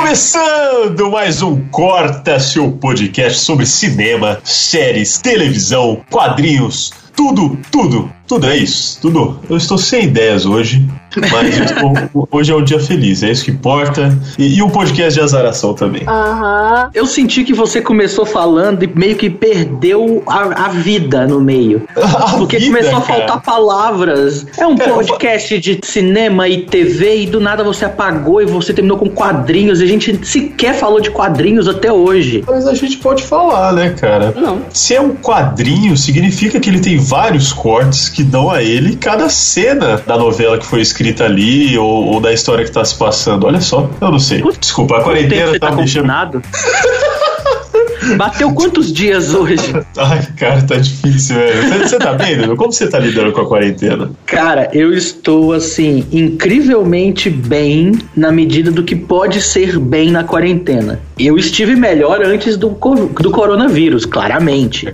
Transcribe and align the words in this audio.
Começando 0.00 1.10
mais 1.10 1.42
um 1.42 1.68
Corta, 1.68 2.40
seu 2.40 2.72
podcast 2.72 3.40
sobre 3.40 3.66
cinema, 3.66 4.40
séries, 4.42 5.18
televisão, 5.18 6.02
quadrinhos, 6.10 6.90
tudo, 7.14 7.58
tudo, 7.70 8.10
tudo 8.30 8.46
é 8.46 8.56
isso. 8.56 9.00
Tudo. 9.00 9.40
Eu 9.50 9.56
estou 9.56 9.76
sem 9.76 10.04
ideias 10.04 10.46
hoje, 10.46 10.88
mas 11.32 11.58
estou, 11.58 12.28
hoje 12.30 12.52
é 12.52 12.54
um 12.54 12.62
dia 12.62 12.78
feliz, 12.78 13.24
é 13.24 13.30
isso 13.32 13.44
que 13.44 13.50
importa. 13.50 14.16
E, 14.38 14.58
e 14.58 14.62
um 14.62 14.70
podcast 14.70 15.14
de 15.14 15.20
azaração 15.20 15.74
também. 15.74 16.02
Aham. 16.06 16.90
Eu 16.94 17.06
senti 17.06 17.42
que 17.42 17.52
você 17.52 17.82
começou 17.82 18.24
falando 18.24 18.84
e 18.84 18.86
meio 18.86 19.16
que 19.16 19.28
perdeu 19.28 20.22
a, 20.28 20.66
a 20.66 20.68
vida 20.68 21.26
no 21.26 21.40
meio. 21.40 21.82
A 22.20 22.36
Porque 22.36 22.58
vida, 22.58 22.76
começou 22.76 22.98
a 22.98 23.02
cara. 23.02 23.18
faltar 23.18 23.42
palavras. 23.42 24.46
É 24.58 24.66
um 24.66 24.76
Cara, 24.76 24.90
eu 24.90 24.96
podcast 24.96 25.58
de 25.58 25.80
cinema 25.82 26.48
e 26.48 26.62
TV 26.66 27.22
e 27.22 27.26
do 27.26 27.40
nada 27.40 27.64
você 27.64 27.84
apagou 27.84 28.42
e 28.42 28.46
você 28.46 28.72
terminou 28.72 28.98
com 28.98 29.08
quadrinhos. 29.08 29.80
E 29.80 29.84
a 29.84 29.86
gente 29.86 30.24
sequer 30.26 30.74
falou 30.74 31.00
de 31.00 31.10
quadrinhos 31.10 31.66
até 31.66 31.92
hoje. 31.92 32.44
Mas 32.46 32.66
a 32.66 32.74
gente 32.74 32.98
pode 32.98 33.22
falar, 33.22 33.72
né, 33.72 33.90
cara? 33.90 34.32
Não. 34.36 34.62
Se 34.72 34.94
é 34.94 35.00
um 35.00 35.14
quadrinho, 35.14 35.96
significa 35.96 36.60
que 36.60 36.68
ele 36.68 36.80
tem 36.80 36.98
vários 36.98 37.52
cortes 37.52 38.08
que 38.08 38.19
dão 38.24 38.50
a 38.50 38.62
ele 38.62 38.96
cada 38.96 39.28
cena 39.28 40.02
da 40.06 40.16
novela 40.16 40.58
que 40.58 40.66
foi 40.66 40.80
escrita 40.80 41.24
ali 41.24 41.76
ou, 41.78 42.06
ou 42.06 42.20
da 42.20 42.32
história 42.32 42.64
que 42.64 42.70
tá 42.70 42.84
se 42.84 42.96
passando. 42.96 43.46
Olha 43.46 43.60
só, 43.60 43.88
eu 44.00 44.10
não 44.10 44.18
sei. 44.18 44.42
Desculpa, 44.58 44.98
a 44.98 45.02
quarentena 45.02 45.58
tá 45.58 45.70
tá 45.70 45.76
me. 45.76 45.82
Bateu 48.16 48.52
quantos 48.52 48.92
dias 48.92 49.34
hoje? 49.34 49.72
Ai, 49.96 50.26
cara, 50.36 50.62
tá 50.62 50.76
difícil, 50.76 51.36
velho. 51.36 51.88
Você- 51.88 51.98
tá 51.98 52.14
bem, 52.14 52.36
Dudu? 52.36 52.56
Como 52.56 52.72
você 52.72 52.88
tá 52.88 52.98
lidando 52.98 53.32
com 53.32 53.40
a 53.42 53.46
quarentena? 53.46 54.10
Cara, 54.26 54.70
eu 54.72 54.92
estou 54.94 55.52
assim, 55.52 56.04
incrivelmente 56.12 57.28
bem 57.30 57.92
na 58.16 58.32
medida 58.32 58.70
do 58.70 58.82
que 58.82 58.96
pode 58.96 59.40
ser 59.40 59.78
bem 59.78 60.10
na 60.10 60.24
quarentena. 60.24 61.00
Eu 61.18 61.36
estive 61.36 61.76
melhor 61.76 62.22
antes 62.24 62.56
do, 62.56 62.68
do 62.70 63.30
coronavírus, 63.30 64.06
claramente. 64.06 64.92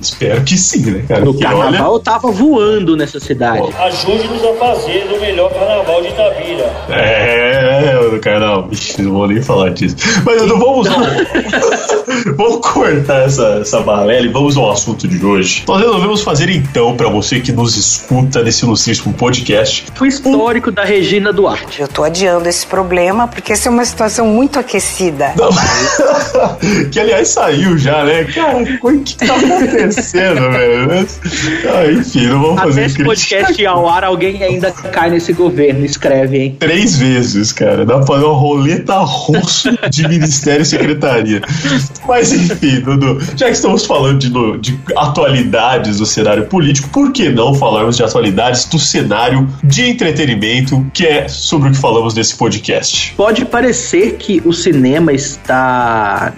Espero 0.00 0.42
que 0.42 0.56
sim, 0.56 0.90
né, 0.90 1.04
cara? 1.08 1.20
No 1.24 1.32
Porque 1.32 1.44
carnaval 1.44 1.94
eu 1.94 2.00
tava 2.00 2.30
voando 2.30 2.96
nessa 2.96 3.18
cidade. 3.18 3.68
Ajude-nos 3.78 4.44
a 4.44 4.52
fazer 4.54 5.06
o 5.16 5.20
melhor 5.20 5.52
carnaval 5.52 6.02
de 6.02 6.08
Itabira. 6.08 6.72
É, 6.90 7.67
o 8.16 8.20
carnaval. 8.20 8.68
Ixi, 8.70 9.02
não 9.02 9.12
vou 9.12 9.28
nem 9.28 9.42
falar 9.42 9.70
disso. 9.70 9.96
Mas 10.24 10.40
Dudu, 10.42 10.58
vamos 10.58 10.88
vamos 12.36 12.66
cortar 12.66 13.24
essa, 13.24 13.58
essa 13.60 13.80
balela 13.80 14.26
e 14.26 14.28
vamos 14.28 14.56
ao 14.56 14.70
assunto 14.70 15.06
de 15.06 15.24
hoje. 15.24 15.64
Nós 15.66 15.80
resolvemos 15.80 16.22
fazer 16.22 16.48
então, 16.50 16.96
pra 16.96 17.08
você 17.08 17.40
que 17.40 17.52
nos 17.52 17.76
escuta 17.76 18.42
nesse 18.42 18.64
ilustríssimo 18.64 19.12
podcast, 19.14 19.86
O 20.00 20.06
histórico 20.06 20.70
da 20.70 20.84
Regina 20.84 21.32
Duarte. 21.32 21.80
Eu 21.80 21.88
tô 21.88 22.04
adiando 22.04 22.48
esse 22.48 22.66
problema 22.66 23.28
porque 23.28 23.52
essa 23.52 23.68
é 23.68 23.70
uma 23.70 23.84
situação 23.84 24.26
muito 24.26 24.58
aquecida. 24.58 25.34
Não. 25.36 25.48
que 26.90 27.00
aliás 27.00 27.28
saiu 27.28 27.76
já, 27.78 28.04
né? 28.04 28.24
Cara, 28.24 28.58
o 28.82 29.00
que 29.00 29.16
tá 29.16 29.34
acontecendo, 29.34 30.50
velho? 30.50 31.06
Ah, 31.68 31.92
enfim, 31.92 32.26
não 32.26 32.42
vamos 32.42 32.62
fazer 32.62 32.80
Até 32.80 32.86
esse 32.86 32.96
crítica 32.96 33.04
podcast 33.04 33.66
ao 33.66 33.88
ar, 33.88 34.04
alguém 34.04 34.42
ainda 34.42 34.70
cai 34.70 35.10
nesse 35.10 35.32
governo. 35.32 35.84
Escreve, 35.84 36.38
hein? 36.38 36.56
Três 36.58 36.96
vezes, 36.96 37.52
cara. 37.52 37.84
Dá 37.84 37.97
pra 37.98 38.06
fazer 38.06 38.24
uma 38.24 38.34
roleta 38.34 38.98
russa 38.98 39.76
de 39.90 40.08
ministério 40.08 40.62
e 40.62 40.66
secretaria. 40.66 41.40
Mas 42.06 42.32
enfim, 42.32 42.80
Dudu, 42.80 43.18
já 43.36 43.46
que 43.46 43.52
estamos 43.52 43.84
falando 43.84 44.18
de, 44.18 44.30
de 44.58 44.78
atualidades 44.96 45.98
do 45.98 46.06
cenário 46.06 46.46
político, 46.46 46.88
por 46.90 47.12
que 47.12 47.28
não 47.28 47.54
falarmos 47.54 47.96
de 47.96 48.02
atualidades 48.02 48.64
do 48.66 48.78
cenário 48.78 49.48
de 49.62 49.88
entretenimento, 49.90 50.84
que 50.94 51.06
é 51.06 51.28
sobre 51.28 51.68
o 51.68 51.72
que 51.72 51.78
falamos 51.78 52.14
nesse 52.14 52.36
podcast? 52.36 53.14
Pode 53.16 53.44
parecer 53.44 54.16
que 54.18 54.40
o 54.44 54.52
cinema 54.52 55.12
está 55.12 56.32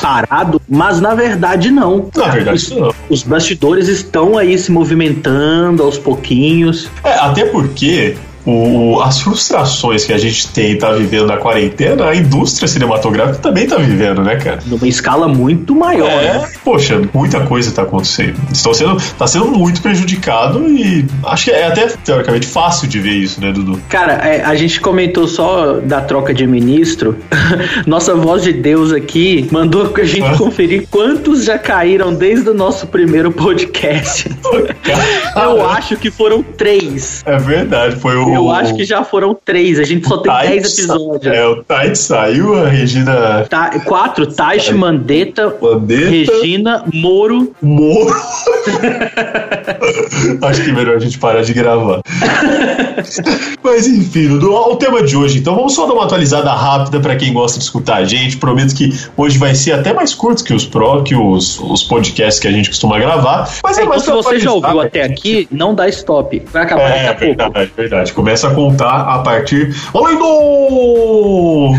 parado, 0.00 0.60
mas 0.68 1.00
na 1.00 1.14
verdade 1.14 1.70
não. 1.70 2.10
Na 2.16 2.28
verdade, 2.28 2.56
Os- 2.56 2.70
não. 2.70 2.92
Os 3.08 3.22
bastidores 3.22 3.88
estão 3.88 4.36
aí 4.38 4.58
se 4.58 4.70
movimentando 4.72 5.82
aos 5.82 5.98
pouquinhos. 5.98 6.88
É, 7.04 7.14
até 7.18 7.44
porque 7.44 8.16
o- 8.46 9.00
as 9.02 9.20
frustrações 9.20 10.04
que 10.04 10.12
a 10.12 10.18
gente 10.18 10.48
tem 10.48 10.72
e 10.72 10.76
tá 10.76 10.92
vivendo 10.92 11.26
na 11.26 11.36
quarentena, 11.36 12.06
a 12.08 12.14
indústria 12.14 12.66
cinematográfica 12.68 13.38
também 13.38 13.66
tá 13.66 13.76
vivendo, 13.76 14.22
né, 14.22 14.36
cara? 14.36 14.60
numa 14.66 14.86
escala 14.88 15.28
muito 15.28 15.74
maior. 15.74 16.08
né? 16.08 16.42
É, 16.44 16.48
poxa, 16.64 17.00
muita 17.12 17.40
coisa 17.40 17.70
tá 17.72 17.82
acontecendo. 17.82 18.36
Estão 18.52 18.72
sendo, 18.74 18.96
tá 19.18 19.26
sendo 19.26 19.46
muito 19.46 19.80
prejudicado 19.82 20.66
e 20.68 21.04
acho 21.26 21.44
que 21.46 21.50
é 21.50 21.66
até 21.66 21.86
teoricamente 21.88 22.46
fácil 22.46 22.88
de 22.88 22.98
ver 23.00 23.12
isso, 23.14 23.40
né, 23.40 23.52
Dudu? 23.52 23.80
Cara, 23.88 24.14
é, 24.14 24.42
a 24.44 24.54
gente 24.54 24.80
comentou 24.80 25.26
só 25.28 25.74
da 25.80 26.00
troca 26.00 26.32
de 26.34 26.46
ministro. 26.46 27.16
Nossa 27.86 28.14
voz 28.14 28.42
de 28.42 28.52
Deus 28.52 28.92
aqui 28.92 29.48
mandou 29.50 29.88
que 29.88 30.00
a 30.00 30.04
gente 30.04 30.36
conferir 30.38 30.86
quantos 30.90 31.44
já 31.44 31.58
caíram 31.58 32.12
desde 32.14 32.48
o 32.50 32.54
nosso 32.54 32.86
primeiro 32.86 33.30
podcast. 33.30 34.28
Eu 35.36 35.68
acho 35.70 35.96
que 35.96 36.10
foram 36.10 36.42
três. 36.42 37.22
É 37.24 37.36
verdade, 37.36 37.96
foi 37.96 38.16
o. 38.16 38.31
Eu 38.34 38.50
acho 38.50 38.74
que 38.74 38.84
já 38.84 39.04
foram 39.04 39.36
três. 39.44 39.78
A 39.78 39.84
gente 39.84 40.06
só 40.06 40.18
tem 40.18 40.32
Tite 40.32 40.48
dez 40.48 40.78
episódios. 40.78 41.34
É, 41.34 41.46
o 41.46 41.56
Tite 41.62 41.98
saiu, 41.98 42.54
a 42.54 42.68
Regina 42.68 43.46
Tá, 43.48 43.70
quatro, 43.80 44.26
Taish, 44.26 44.70
Mandetta, 44.70 45.54
Mandetta. 45.60 46.10
Regina, 46.10 46.84
Moro. 46.92 47.52
Moro. 47.60 48.14
Acho 50.42 50.62
que 50.62 50.70
é 50.70 50.72
melhor 50.72 50.96
a 50.96 50.98
gente 50.98 51.18
parar 51.18 51.42
de 51.42 51.52
gravar. 51.52 52.00
Mas 53.62 53.86
enfim, 53.86 54.38
o 54.38 54.76
tema 54.76 55.02
de 55.02 55.16
hoje, 55.16 55.38
então 55.38 55.54
vamos 55.54 55.74
só 55.74 55.86
dar 55.86 55.94
uma 55.94 56.04
atualizada 56.04 56.52
rápida 56.52 57.00
pra 57.00 57.16
quem 57.16 57.32
gosta 57.32 57.58
de 57.58 57.64
escutar 57.64 57.96
a 57.96 58.04
gente. 58.04 58.36
Prometo 58.36 58.74
que 58.74 58.90
hoje 59.16 59.38
vai 59.38 59.54
ser 59.54 59.72
até 59.72 59.92
mais 59.92 60.14
curto 60.14 60.44
que 60.44 60.52
os 60.52 60.66
pro, 60.66 61.02
que 61.02 61.14
os, 61.14 61.58
os 61.60 61.82
podcasts 61.84 62.40
que 62.40 62.48
a 62.48 62.52
gente 62.52 62.68
costuma 62.68 62.98
gravar. 62.98 63.48
Mas 63.62 63.78
é 63.78 63.82
Então, 63.82 63.88
mais 63.90 64.02
se 64.02 64.10
você 64.10 64.38
já 64.38 64.52
ouviu 64.52 64.80
até 64.80 65.02
aqui, 65.02 65.46
não 65.50 65.74
dá 65.74 65.88
stop. 65.88 66.42
Vai 66.52 66.62
acabar 66.62 66.82
É, 66.82 66.88
daqui 66.88 67.08
a 67.08 67.14
pouco. 67.14 67.36
verdade, 67.52 67.72
verdade. 67.76 68.12
Começa 68.22 68.46
a 68.46 68.54
contar 68.54 69.00
a 69.00 69.18
partir. 69.18 69.74
Dudu, 69.92 71.74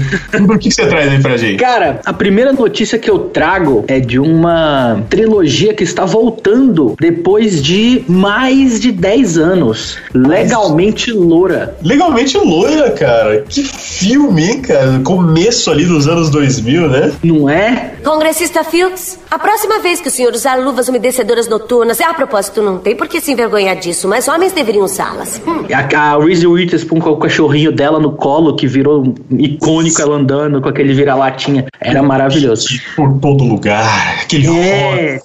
o 0.53 0.57
que 0.59 0.67
que 0.67 0.71
você 0.71 0.85
traz 0.87 1.09
aí 1.09 1.21
pra 1.21 1.37
gente? 1.37 1.57
Cara, 1.57 2.01
a 2.03 2.11
primeira 2.11 2.51
notícia 2.51 2.99
que 2.99 3.09
eu 3.09 3.17
trago 3.17 3.85
é 3.87 4.01
de 4.01 4.19
uma 4.19 5.01
trilogia 5.09 5.73
que 5.73 5.85
está 5.85 6.03
voltando 6.03 6.97
depois 6.99 7.63
de 7.63 8.03
mais 8.09 8.77
de 8.81 8.91
10 8.91 9.37
anos. 9.37 9.97
Legalmente 10.13 11.13
loura. 11.13 11.77
Legalmente 11.81 12.37
loira, 12.37 12.91
cara. 12.91 13.45
Que 13.47 13.63
filme, 13.63 14.43
hein, 14.43 14.61
cara? 14.61 14.99
Começo 15.01 15.71
ali 15.71 15.85
dos 15.85 16.09
anos 16.09 16.29
2000, 16.29 16.89
né? 16.89 17.13
Não 17.23 17.49
é? 17.49 17.93
Congressista 18.03 18.65
Fields, 18.65 19.17
a 19.31 19.39
próxima 19.39 19.79
vez 19.79 20.01
que 20.01 20.09
o 20.09 20.11
senhor 20.11 20.33
usar 20.33 20.55
luvas 20.55 20.89
umedecedoras 20.89 21.47
noturnas, 21.47 22.01
a 22.01 22.13
propósito, 22.13 22.61
não 22.61 22.79
tem 22.79 22.97
por 22.97 23.07
que 23.07 23.21
se 23.21 23.31
envergonhar 23.31 23.77
disso, 23.77 24.09
mas 24.09 24.27
homens 24.27 24.51
deveriam 24.51 24.83
usá-las. 24.83 25.41
Hum. 25.47 25.65
A, 25.73 26.11
a 26.11 26.17
Reese 26.33 26.47
Witherspoon 26.47 26.99
com 26.99 27.11
o 27.11 27.17
cachorrinho 27.17 27.71
dela 27.71 27.99
no 27.99 28.11
colo, 28.11 28.55
que 28.55 28.65
virou 28.65 29.13
icônico 29.29 30.01
ela 30.01 30.15
andando 30.15 30.59
com 30.59 30.67
aquele 30.67 30.91
vira-latinha. 30.93 31.65
Era 31.79 32.01
maravilhoso. 32.01 32.67
Por 32.95 33.19
todo 33.19 33.43
lugar. 33.43 34.19
Aquele 34.23 34.47
É. 34.47 35.21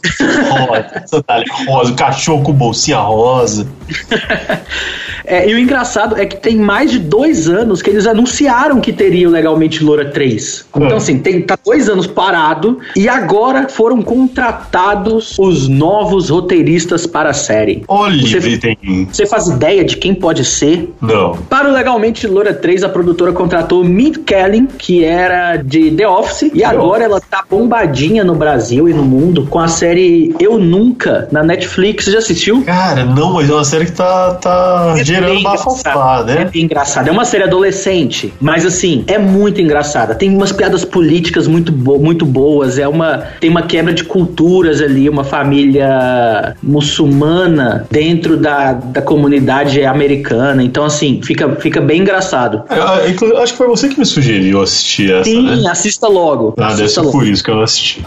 rosa. 0.51 0.67
Rosa, 0.67 1.03
sandália 1.07 1.47
rosa, 1.67 1.93
o 1.93 1.97
cachorro 1.97 2.43
com 2.43 2.53
bolsinha 2.53 2.99
rosa. 2.99 3.67
É, 5.29 5.49
e 5.49 5.55
o 5.55 5.59
engraçado 5.59 6.17
é 6.19 6.25
que 6.25 6.37
tem 6.37 6.57
mais 6.57 6.91
de 6.91 6.99
dois 6.99 7.49
anos 7.49 7.83
que 7.83 7.91
eles 7.91 8.07
anunciaram 8.07 8.81
que 8.81 8.93
teria 8.93 9.29
o 9.29 9.33
Legalmente 9.33 9.85
Loura 9.85 10.07
3. 10.07 10.65
Então, 10.75 10.89
Ah. 10.93 10.97
assim, 10.97 11.19
tem, 11.19 11.43
tá 11.43 11.57
dois 11.65 11.89
anos 11.89 12.07
parado 12.07 12.79
e 12.97 13.09
agora 13.09 13.69
foram 13.69 14.01
contratados 14.03 15.37
os 15.39 15.69
novos 15.69 16.31
roteiristas 16.31 17.07
para 17.07 17.31
a 17.31 17.35
série. 17.35 17.85
Olha, 17.89 18.23
Você- 18.41 18.57
tem. 18.59 19.09
Você 19.13 19.27
faz 19.27 19.49
ideia 19.49 19.85
de 19.85 19.97
quem 19.97 20.15
pode 20.15 20.45
ser? 20.45 20.93
Não. 21.01 21.33
Para 21.49 21.69
o 21.69 21.73
Legalmente 21.73 22.27
Loura 22.27 22.55
3, 22.55 22.83
a 22.83 22.89
produtora 22.89 23.33
contratou 23.33 23.85
Mint 23.85 24.19
Kelly, 24.25 24.67
que 24.79 25.05
era 25.05 25.57
de 25.57 25.91
The 25.91 26.09
Office, 26.09 26.51
e 26.55 26.65
agora 26.65 27.05
ela 27.05 27.21
tá 27.21 27.45
bombadinha 27.49 28.25
no 28.25 28.35
Brasil 28.35 28.89
e 28.89 28.95
no 28.95 29.03
mundo 29.03 29.47
com 29.51 29.59
a 29.59 29.69
série 29.69 30.35
Eu 30.41 30.59
Nunca, 30.59 31.29
na 31.31 31.43
Netflix. 31.43 32.05
Você 32.05 32.13
já 32.13 32.19
assistiu? 32.19 32.63
Cara, 32.65 33.05
não, 33.05 33.35
mas 33.35 33.49
é 33.51 33.53
uma 33.53 33.65
série 33.65 33.85
que 33.87 33.93
tá, 33.93 34.35
tá 34.35 34.95
É 34.99 35.05
beirando 35.21 35.35
bem 35.35 35.43
bafafá. 35.43 36.25
É 36.29 36.35
né? 36.35 36.51
bem 36.53 36.63
engraçado. 36.65 37.09
É 37.09 37.11
uma 37.11 37.25
série 37.25 37.45
adolescente, 37.45 38.33
mas 38.41 38.65
assim, 38.65 39.05
é 39.07 39.19
muito 39.19 39.61
engraçada. 39.61 40.15
Tem 40.15 40.35
umas 40.35 40.53
piadas 40.53 40.85
políticas 40.85 41.47
muito, 41.47 41.73
bo 41.73 41.99
muito 41.99 42.25
boas. 42.25 42.79
É 42.79 42.89
uma, 42.89 43.25
tem 43.41 43.51
uma 43.51 43.63
quebra 43.63 43.93
de 43.93 44.05
culturas 44.05 44.81
ali, 44.81 45.09
uma 45.09 45.25
família 45.25 46.57
muçulmana 46.63 47.87
dentro 47.91 48.37
da, 48.37 48.73
da 48.73 49.03
comunidade 49.03 49.85
americana. 49.85 50.63
Então, 50.63 50.85
assim, 50.85 51.21
fica, 51.23 51.49
fica 51.57 51.81
bem 51.81 52.01
engraçado. 52.03 52.63
É, 52.71 53.43
acho 53.43 53.53
que 53.53 53.59
foi 53.59 53.69
você 53.69 53.89
que 53.89 53.99
me 53.99 54.07
sugeriu 54.07 54.63
assistir 54.63 55.13
essa, 55.13 55.25
Sim, 55.25 55.63
né? 55.63 55.71
assista 55.71 56.09
logo. 56.09 56.55
Ah, 56.59 56.75
deve 56.75 56.89
ser 56.89 57.03
por 57.03 57.27
isso 57.27 57.43
que 57.43 57.51
eu 57.51 57.61
assisti. 57.61 58.05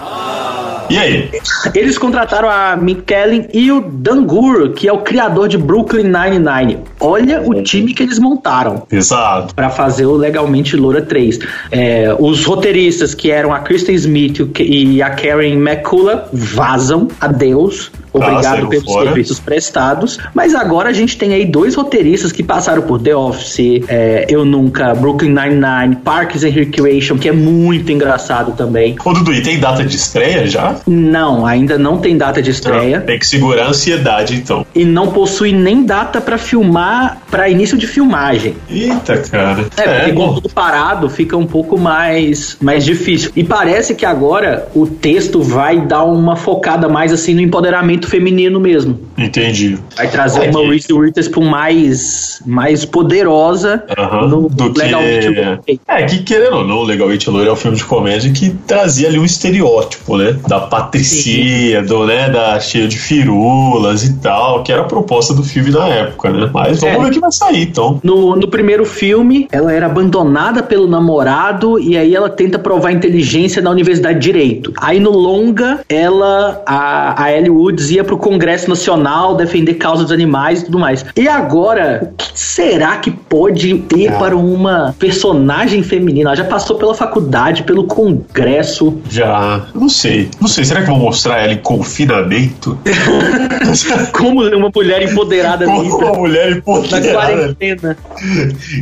E 0.92 0.98
aí? 0.98 1.30
Eles 1.74 1.98
contrataram 1.98 2.50
a 2.50 2.76
Mick 2.76 3.04
Kellen 3.04 3.48
e 3.54 3.72
o 3.72 3.82
Dan 3.82 4.26
Gur, 4.26 4.72
que 4.74 4.90
é 4.90 4.94
o 4.94 5.00
criador 5.00 5.48
de 5.48 5.58
Brooklyn 5.58 6.04
Nine-Nine. 6.04 6.80
Olha 7.00 7.42
o 7.42 7.64
time 7.64 7.94
que 7.94 8.04
eles 8.04 8.20
montaram. 8.20 8.84
Exato. 8.92 9.56
para 9.56 9.70
fazer 9.70 10.06
o 10.06 10.16
Legalmente 10.16 10.76
Loura 10.76 11.02
3. 11.02 11.40
É, 11.72 12.16
os 12.20 12.44
roteiristas, 12.44 13.16
que 13.16 13.32
eram 13.32 13.54
a 13.54 13.60
Kristen 13.60 13.96
Smith 13.96 14.40
e 14.60 15.02
a 15.02 15.12
Karen 15.12 15.54
McCullough, 15.54 16.24
vazam. 16.34 17.08
Adeus. 17.20 17.92
Obrigado 18.14 18.44
saíram 18.44 18.70
pelos 18.70 18.86
fora. 18.86 19.06
serviços 19.06 19.40
prestados. 19.40 20.20
Mas 20.34 20.54
agora 20.54 20.90
a 20.90 20.94
gente 20.94 21.18
tem 21.18 21.34
aí 21.34 21.46
dois 21.46 21.76
roteiristas 21.76 22.32
que 22.32 22.44
passaram 22.44 22.82
por 22.82 23.00
The 23.02 23.16
Office, 23.16 23.84
é, 23.88 24.26
Eu 24.30 24.44
Nunca, 24.44 24.94
Brooklyn 24.94 25.30
Nine-Nine, 25.30 25.98
Parks 26.04 26.44
and 26.44 26.50
Recreation, 26.50 27.18
que 27.18 27.30
é 27.30 27.32
muito 27.32 27.92
engraçado 27.92 28.52
também. 28.54 28.96
Ô, 29.04 29.14
Dudu, 29.14 29.34
e 29.34 29.42
tem 29.42 29.60
data 29.60 29.84
de 29.84 29.96
estreia 29.96 30.46
já? 30.46 30.76
Não, 30.88 31.46
ainda 31.46 31.78
não 31.78 31.98
tem 31.98 32.18
data 32.18 32.42
de 32.42 32.52
estreia. 32.52 33.02
Tem 33.02 33.18
que 33.20 33.26
segurar 33.28 33.66
a 33.66 33.70
ansiedade, 33.70 34.36
então. 34.36 34.66
E 34.74 34.84
não 34.86 35.08
possui 35.12 35.52
nem 35.52 35.84
data 35.84 36.20
para 36.22 36.38
filmar, 36.38 37.18
para 37.30 37.50
início 37.50 37.78
de 37.78 37.88
filmagem. 37.88 38.56
Eita, 38.70 39.18
cara. 39.18 39.66
É, 39.78 40.00
porque 40.00 40.14
com 40.14 40.34
tudo 40.36 40.50
parado 40.50 41.10
fica 41.10 41.36
um 41.38 41.46
pouco 41.46 41.78
mais, 41.78 42.58
mais 42.62 42.84
difícil. 42.86 43.32
E 43.36 43.44
parece 43.44 43.96
que 43.96 44.06
agora 44.06 44.68
o 44.74 44.86
texto 44.88 45.42
vai 45.42 45.80
dar 45.82 46.04
uma 46.04 46.36
focada 46.36 46.88
mais 46.90 47.12
assim 47.12 47.34
no 47.34 47.42
empoderamento 47.42 48.08
feminino 48.08 48.60
mesmo. 48.60 49.00
Entendi. 49.18 49.78
Vai 49.96 50.10
trazer 50.10 50.46
É 50.46 50.50
uma 50.50 50.62
que- 50.62 50.68
Reese 50.70 50.94
Witherspoon 50.94 51.46
mais, 51.46 52.42
mais 52.46 52.86
poderosa 52.86 53.84
no 54.30 54.50
do 54.50 54.72
que... 54.74 54.80
Legalmente 54.80 55.28
Loura. 55.28 55.60
É, 55.88 56.04
que 56.04 56.20
querendo 56.24 56.58
ou 56.58 56.68
não, 56.68 56.78
o 56.78 56.84
Legalmente 56.84 57.30
Loira 57.30 57.50
é 57.50 57.54
um 57.54 57.56
filme 57.56 57.78
de 57.78 57.84
comédia 57.84 58.32
que 58.32 58.50
trazia 58.68 59.08
ali 59.08 59.20
um 59.20 59.26
estereótipo, 59.26 60.18
né? 60.18 60.36
Da 60.48 60.61
patricia, 60.62 61.82
do, 61.84 62.06
né, 62.06 62.30
da 62.30 62.60
cheia 62.60 62.88
de 62.88 62.98
firulas 62.98 64.04
e 64.04 64.14
tal, 64.18 64.64
que 64.64 64.72
era 64.72 64.82
a 64.82 64.86
proposta 64.86 65.34
do 65.34 65.44
filme 65.44 65.72
na 65.72 65.88
época, 65.88 66.30
né? 66.32 66.50
Mas 66.54 66.80
vamos 66.82 66.96
É. 66.96 67.00
ver 67.00 67.08
o 67.08 67.12
que 67.12 67.20
vai 67.20 67.32
sair, 67.32 67.64
então. 67.64 68.00
No, 68.04 68.36
no 68.36 68.48
primeiro 68.48 68.86
filme, 68.86 69.48
ela 69.52 69.72
era 69.72 69.86
abandonada 69.86 70.62
pelo 70.64 70.88
namorado 70.88 71.80
e 71.80 71.98
aí 71.98 72.16
ela 72.16 72.30
tenta 72.30 72.58
provar 72.60 72.92
inteligência 72.92 73.62
na 73.62 73.70
Universidade 73.70 74.20
de 74.20 74.26
Direito. 74.26 74.74
Aí 74.80 75.00
no 75.00 75.12
longa, 75.12 75.80
ela, 75.90 76.62
a, 76.66 77.24
a 77.24 77.32
Ellie 77.36 77.50
Woods, 77.50 77.90
ia 77.92 78.04
pro 78.04 78.18
Congresso 78.18 78.70
Nacional 78.70 79.36
defender 79.36 79.76
causas 79.76 80.06
dos 80.06 80.12
animais 80.12 80.62
e 80.62 80.66
tudo 80.66 80.80
mais. 80.80 81.06
E 81.16 81.28
agora, 81.28 82.10
o 82.12 82.16
que 82.18 82.32
será 82.34 82.98
que 82.98 83.12
pode 83.12 83.76
ter 83.90 84.08
Ah. 84.10 84.18
para 84.18 84.36
uma 84.36 84.96
personagem 85.00 85.84
feminina? 85.84 86.30
Ela 86.30 86.36
já 86.38 86.44
passou 86.46 86.76
pela 86.78 86.94
faculdade, 86.94 87.64
pelo 87.64 87.86
Congresso. 87.86 88.98
Já. 89.10 89.66
Não 89.74 89.90
sei. 89.90 90.30
Não 90.40 90.48
sei. 90.52 90.66
Será 90.66 90.82
que 90.82 90.88
vão 90.88 91.00
mostrar 91.00 91.40
ela 91.40 91.54
em 91.54 91.58
confinamento? 91.58 92.78
Como 94.14 94.44
uma 94.44 94.72
mulher 94.74 95.04
empoderada 95.04 95.66
Como 95.66 95.84
nisso, 95.84 95.98
uma 95.98 96.14
mulher 96.14 96.52
na 96.52 96.58
empoderada. 96.58 97.12
quarentena. 97.12 97.98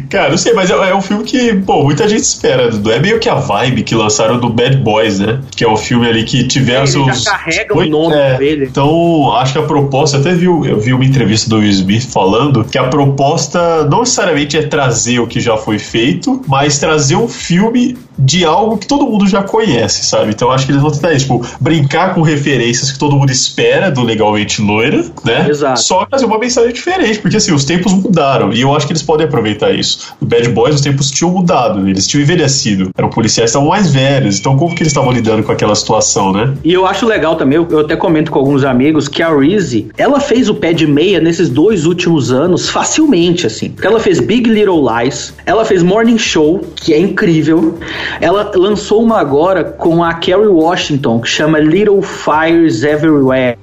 Cara, 0.10 0.30
não 0.30 0.38
sei, 0.38 0.54
mas 0.54 0.70
é, 0.70 0.74
é 0.74 0.96
um 0.96 1.02
filme 1.02 1.24
que, 1.24 1.54
pô, 1.56 1.84
muita 1.84 2.08
gente 2.08 2.24
espera. 2.24 2.70
Dudu. 2.70 2.92
É 2.92 3.00
meio 3.00 3.20
que 3.20 3.30
a 3.30 3.36
vibe 3.36 3.84
que 3.84 3.96
lançaram 3.96 4.40
do 4.40 4.50
Bad 4.50 4.78
Boys, 4.78 5.20
né? 5.20 5.40
Que 5.56 5.64
é 5.64 5.70
um 5.70 5.78
filme 5.78 6.08
ali 6.08 6.24
que 6.24 6.48
tiveram 6.48 6.84
ele 6.84 6.92
seus. 6.92 7.24
já 7.24 7.32
carrega 7.32 7.78
o 7.78 7.86
nome 7.86 8.16
é. 8.16 8.38
dele. 8.38 8.66
Então, 8.70 9.34
acho 9.36 9.54
que 9.54 9.60
a 9.60 9.64
proposta, 9.64 10.18
até 10.18 10.34
viu, 10.34 10.66
eu 10.66 10.80
vi 10.80 10.94
uma 10.94 11.06
entrevista 11.06 11.50
do 11.50 11.58
Will 11.58 11.70
Smith 11.70 12.12
falando 12.12 12.64
que 12.64 12.78
a 12.78 12.88
proposta 12.88 13.86
não 13.86 14.00
necessariamente 14.00 14.58
é 14.58 14.64
trazer 14.64 15.20
o 15.20 15.28
que 15.28 15.40
já 15.40 15.58
foi 15.58 15.80
feito, 15.80 16.42
mas 16.48 16.80
trazer 16.80 17.16
um 17.16 17.28
filme 17.28 17.98
de 18.20 18.44
algo 18.44 18.78
que 18.78 18.86
todo 18.86 19.06
mundo 19.06 19.28
já 19.28 19.42
conhece, 19.42 20.06
sabe? 20.06 20.32
Então 20.32 20.52
acho 20.52 20.66
que 20.66 20.72
eles 20.72 20.82
vão 20.82 20.92
tentar 20.92 21.14
isso, 21.14 21.26
tipo, 21.26 21.46
brincar 21.60 22.14
com 22.14 22.22
referências 22.22 22.92
que 22.92 23.00
todo 23.00 23.16
mundo 23.16 23.32
espera 23.32 23.90
do 23.90 24.04
Legalmente 24.04 24.62
Loira, 24.62 25.06
né? 25.24 25.48
Exato. 25.50 25.80
Só 25.80 26.06
trazer 26.06 26.26
uma 26.26 26.38
mensagem 26.38 26.74
diferente, 26.74 27.20
porque 27.20 27.38
assim, 27.38 27.54
os 27.54 27.64
tempos 27.64 27.94
mudaram 27.94 28.52
e 28.52 28.62
eu 28.62 28.76
acho 28.76 28.86
que 28.86 28.92
eles 28.92 29.02
podem 29.02 29.26
aproveitar 29.26 29.72
isso. 29.72 30.14
No 30.20 30.28
Bad 30.28 30.50
Boys, 30.50 30.76
os 30.76 30.82
tempos 30.82 31.10
tinham 31.10 31.32
mudado, 31.32 31.88
eles 31.88 32.08
tinham 32.08 32.22
envelhecido. 32.22 32.90
Eram 32.98 33.10
policiais 33.10 33.50
estavam 33.50 33.70
mais 33.70 33.92
velhos, 33.92 34.40
então 34.40 34.58
como 34.58 34.76
que 34.76 34.84
eles 34.84 34.92
estavam 34.92 35.12
lidando 35.12 35.44
com 35.44 35.52
aquela 35.52 35.76
situação, 35.76 36.34
né? 36.34 36.54
E 36.64 36.74
eu 36.74 36.86
acho 36.86 37.06
legal 37.06 37.36
também, 37.36 37.56
eu, 37.56 37.68
eu 37.70 37.80
até 37.80 37.96
comento 37.96 38.32
com 38.32 38.40
alguns 38.40 38.64
amigos, 38.64 39.08
que 39.08 39.24
a 39.24 39.34
Reese, 39.36 39.90
ela 39.98 40.20
fez 40.20 40.50
o 40.50 40.56
pé 40.56 40.74
de 40.74 40.86
meia 40.86 41.20
nesses 41.22 41.50
dois 41.50 41.86
últimos 41.86 42.32
anos 42.32 42.70
facilmente, 42.70 43.48
assim. 43.48 43.70
Porque 43.70 43.88
ela 43.88 44.00
fez 44.00 44.20
Big 44.20 44.50
Little 44.50 44.82
Lies, 44.82 45.34
ela 45.46 45.64
fez 45.64 45.82
Morning 45.82 46.18
Show, 46.18 46.62
que 46.76 46.94
é 46.94 47.00
incrível. 47.00 47.78
Ela 48.20 48.52
lançou 48.56 49.02
uma 49.04 49.20
agora 49.20 49.64
com 49.64 50.04
a 50.04 50.14
Kerry 50.14 50.48
Washington, 50.48 51.20
que 51.20 51.28
chama 51.28 51.60
Little 51.60 52.02
Fires 52.02 52.84
Everywhere. 52.84 53.58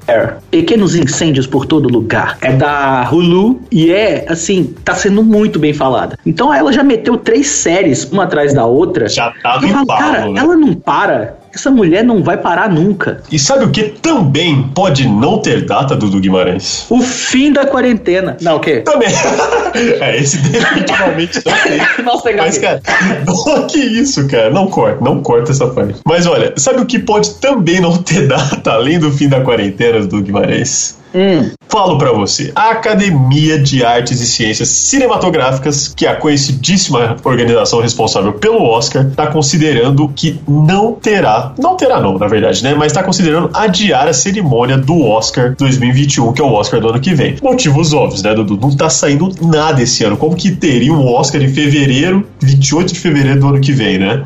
Pequenos 0.51 0.95
incêndios 0.95 1.47
por 1.47 1.67
todo 1.67 1.89
lugar. 1.89 2.39
É 2.41 2.53
da 2.53 3.09
Hulu 3.11 3.61
e 3.71 3.93
é, 3.93 4.27
assim, 4.29 4.75
tá 4.85 4.95
sendo 4.95 5.23
muito 5.23 5.59
bem 5.59 5.73
falada. 5.73 6.19
Então 6.25 6.53
ela 6.53 6.73
já 6.73 6.83
meteu 6.83 7.17
três 7.17 7.49
séries, 7.49 8.05
uma 8.11 8.25
atrás 8.25 8.55
da 8.55 8.65
outra. 8.67 9.09
Já 9.09 9.33
tá 9.43 9.61
no 9.61 9.69
falo, 9.69 9.87
cara, 9.87 10.19
embalo, 10.19 10.33
né? 10.35 10.41
ela 10.41 10.57
não 10.57 10.75
para. 10.75 11.46
Essa 11.57 11.71
mulher 11.71 12.05
não 12.05 12.23
vai 12.23 12.37
parar 12.37 12.69
nunca. 12.69 13.23
E 13.33 13.39
sabe 13.39 13.65
o 13.65 13.71
que 13.71 13.85
também 13.85 14.63
pode 14.75 15.09
não 15.09 15.39
ter 15.39 15.65
data, 15.65 15.97
Dudu 15.97 16.21
Guimarães? 16.21 16.85
O 16.91 17.01
fim 17.01 17.51
da 17.51 17.65
quarentena. 17.65 18.37
Não, 18.43 18.57
o 18.57 18.61
quê? 18.61 18.83
Também. 18.83 19.09
é, 19.75 20.19
esse 20.19 20.37
definitivamente 20.37 21.41
não 21.47 21.55
tem. 21.63 21.81
Nossa, 22.05 22.31
Mas, 22.37 22.59
cara, 22.59 22.83
não, 23.27 23.67
que 23.69 23.79
isso, 23.79 24.29
cara? 24.29 24.51
Não 24.51 24.67
corta, 24.67 25.03
não 25.03 25.23
corta 25.23 25.51
essa 25.51 25.67
parte. 25.69 25.95
Mas 26.07 26.27
olha, 26.27 26.53
sabe 26.59 26.83
o 26.83 26.85
que 26.85 26.99
pode 26.99 27.37
também 27.37 27.81
não 27.81 27.97
ter 27.97 28.29
data, 28.29 28.73
além 28.73 28.99
do 28.99 29.11
fim 29.11 29.27
da 29.27 29.41
quarentena, 29.41 30.01
Dudu 30.01 30.25
Guimarães? 30.25 30.99
Hum, 31.15 31.51
Falo 31.77 31.99
pra 31.99 32.11
você, 32.13 32.53
a 32.55 32.71
Academia 32.71 33.59
de 33.59 33.85
Artes 33.85 34.21
e 34.21 34.27
Ciências 34.27 34.69
Cinematográficas, 34.69 35.89
que 35.89 36.07
é 36.07 36.09
a 36.09 36.17
conhecidíssima 36.17 37.17
organização 37.23 37.83
responsável 37.83 38.33
pelo 38.33 38.63
Oscar, 38.63 39.11
tá 39.11 39.27
considerando 39.27 40.09
que 40.09 40.41
não 40.49 40.93
terá, 40.93 41.53
não 41.59 41.77
terá 41.77 42.01
não, 42.01 42.17
na 42.17 42.29
verdade, 42.29 42.63
né, 42.63 42.75
mas 42.75 42.93
tá 42.93 43.03
considerando 43.03 43.51
adiar 43.53 44.09
a 44.09 44.13
cerimônia 44.15 44.79
do 44.79 45.03
Oscar 45.03 45.55
2021, 45.59 46.33
que 46.33 46.41
é 46.41 46.45
o 46.45 46.53
Oscar 46.53 46.81
do 46.81 46.89
ano 46.89 47.01
que 47.01 47.13
vem. 47.15 47.37
Motivos 47.43 47.93
óbvios, 47.93 48.23
né, 48.23 48.33
Dudu? 48.33 48.59
Não 48.61 48.75
tá 48.75 48.89
saindo 48.89 49.29
nada 49.43 49.83
esse 49.83 50.03
ano. 50.03 50.17
Como 50.17 50.35
que 50.35 50.53
teria 50.53 50.93
um 50.93 51.07
Oscar 51.07 51.43
em 51.43 51.49
fevereiro, 51.53 52.27
28 52.41 52.95
de 52.95 53.01
fevereiro 53.01 53.41
do 53.41 53.49
ano 53.49 53.61
que 53.61 53.73
vem, 53.73 53.99
né? 53.99 54.25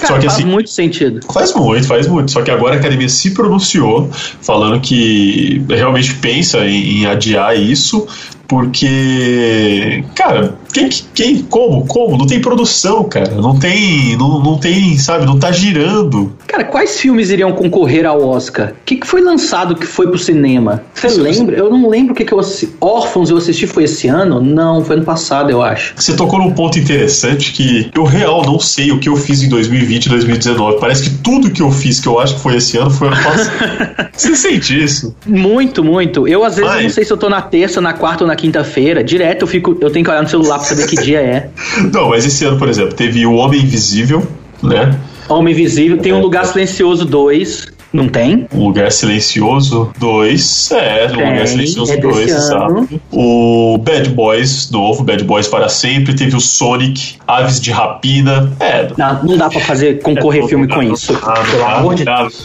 cara, 0.00 0.20
faz 0.20 0.44
muito 0.44 0.70
sentido. 0.70 1.20
Faz 1.32 1.54
muito, 1.54 1.86
faz 1.86 2.06
muito. 2.06 2.30
Só 2.30 2.42
que 2.42 2.50
agora 2.50 2.76
a 2.76 2.78
academia 2.78 3.08
se 3.08 3.32
pronunciou, 3.32 4.08
falando 4.12 4.80
que 4.80 5.64
realmente 5.68 6.14
pensa 6.16 6.66
em, 6.66 7.00
em 7.00 7.06
adiar 7.06 7.56
isso, 7.56 8.06
porque, 8.48 10.04
cara, 10.14 10.54
quem, 10.72 10.88
quem, 11.14 11.42
como, 11.42 11.86
como? 11.86 12.16
Não 12.16 12.26
tem 12.26 12.40
produção, 12.40 13.04
cara. 13.04 13.34
Não 13.34 13.58
tem, 13.58 14.16
não, 14.16 14.42
não 14.42 14.58
tem, 14.58 14.96
sabe? 14.98 15.26
Não 15.26 15.38
tá 15.38 15.50
girando. 15.50 16.32
Cara, 16.46 16.64
quais 16.64 17.00
filmes 17.00 17.30
iriam 17.30 17.52
concorrer 17.52 18.06
ao 18.06 18.22
Oscar? 18.22 18.68
O 18.68 18.84
que, 18.84 18.96
que 18.96 19.06
foi 19.06 19.20
lançado 19.20 19.74
que 19.74 19.86
foi 19.86 20.06
pro 20.06 20.18
cinema? 20.18 20.82
Você 20.94 21.08
lembra? 21.08 21.56
Eu 21.56 21.70
não 21.70 21.88
lembro 21.88 22.12
o 22.12 22.16
que, 22.16 22.24
que 22.24 22.32
eu 22.32 22.38
assisti. 22.38 22.74
Órfãos 22.80 23.30
eu 23.30 23.36
assisti 23.36 23.66
foi 23.66 23.84
esse 23.84 24.06
ano? 24.06 24.40
Não, 24.40 24.84
foi 24.84 24.96
ano 24.96 25.04
passado, 25.04 25.50
eu 25.50 25.62
acho. 25.62 25.94
Você 25.96 26.14
tocou 26.14 26.38
num 26.38 26.52
ponto 26.52 26.78
interessante 26.78 27.52
que 27.52 27.90
eu 27.94 28.04
real 28.04 28.44
não 28.44 28.60
sei 28.60 28.92
o 28.92 29.00
que 29.00 29.08
eu 29.08 29.16
fiz 29.16 29.42
em 29.42 29.48
2020 29.48 30.06
e 30.06 30.08
2019. 30.10 30.78
Parece 30.78 31.04
que 31.04 31.10
tudo 31.18 31.50
que 31.50 31.62
eu 31.62 31.70
fiz, 31.70 32.00
que 32.00 32.06
eu 32.06 32.20
acho 32.20 32.34
que 32.36 32.40
foi 32.40 32.56
esse 32.56 32.76
ano, 32.76 32.90
foi 32.90 33.08
ano 33.08 33.16
passado. 33.16 34.08
Você 34.16 34.36
sente 34.36 34.82
isso? 34.82 35.14
Muito, 35.26 35.82
muito. 35.82 36.28
Eu, 36.28 36.44
às 36.44 36.56
vezes, 36.56 36.72
eu 36.74 36.82
não 36.82 36.90
sei 36.90 37.04
se 37.04 37.12
eu 37.12 37.16
tô 37.16 37.28
na 37.28 37.42
terça, 37.42 37.80
na 37.80 37.92
quarta 37.92 38.24
ou 38.24 38.28
na 38.28 38.35
quinta-feira. 38.36 39.02
Direto 39.02 39.42
eu 39.42 39.46
fico. 39.46 39.76
Eu 39.80 39.90
tenho 39.90 40.04
que 40.04 40.10
olhar 40.10 40.22
no 40.22 40.28
celular 40.28 40.58
pra 40.58 40.68
saber 40.68 40.86
que 40.86 40.96
dia 40.96 41.20
é. 41.20 41.50
Não, 41.92 42.10
mas 42.10 42.24
esse 42.24 42.44
ano, 42.44 42.58
por 42.58 42.68
exemplo, 42.68 42.94
teve 42.94 43.26
o 43.26 43.34
Homem 43.34 43.60
Invisível, 43.60 44.26
né? 44.62 44.98
Homem 45.28 45.52
Invisível, 45.52 45.98
tem 45.98 46.12
um 46.12 46.20
Lugar 46.20 46.46
Silencioso 46.46 47.04
2. 47.04 47.75
Não 47.96 48.08
tem? 48.08 48.46
O 48.52 48.66
Lugar 48.66 48.92
Silencioso 48.92 49.90
2, 49.98 50.70
é, 50.72 51.06
o 51.06 51.16
Tem, 51.16 51.30
Lugar 51.30 51.48
Silencioso 51.48 51.92
é 51.92 51.96
desse 51.96 52.08
2, 52.08 52.30
ano. 52.30 52.38
exato. 52.38 53.00
O 53.10 53.78
Bad 53.78 54.10
Boys 54.10 54.70
novo, 54.70 55.02
Bad 55.02 55.24
Boys 55.24 55.48
para 55.48 55.68
sempre, 55.68 56.14
teve 56.14 56.36
o 56.36 56.40
Sonic, 56.40 57.16
Aves 57.26 57.60
de 57.60 57.70
Rapina, 57.70 58.52
é... 58.60 58.88
Não, 58.96 59.22
não 59.24 59.36
dá 59.38 59.48
pra 59.48 59.60
fazer 59.60 60.00
concorrer 60.02 60.44
é, 60.44 60.48
filme 60.48 60.68
com 60.68 60.84
dá, 60.84 60.92
isso. 60.92 61.12
dá, 61.12 61.32
Pelo 61.32 61.64
amor 61.64 61.94
de 61.94 62.04
Deus. 62.04 62.42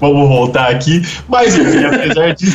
Vamos 0.00 0.28
voltar 0.28 0.70
aqui, 0.70 1.02
mas 1.28 1.56
enfim, 1.56 1.84
apesar 1.84 2.34
de 2.34 2.46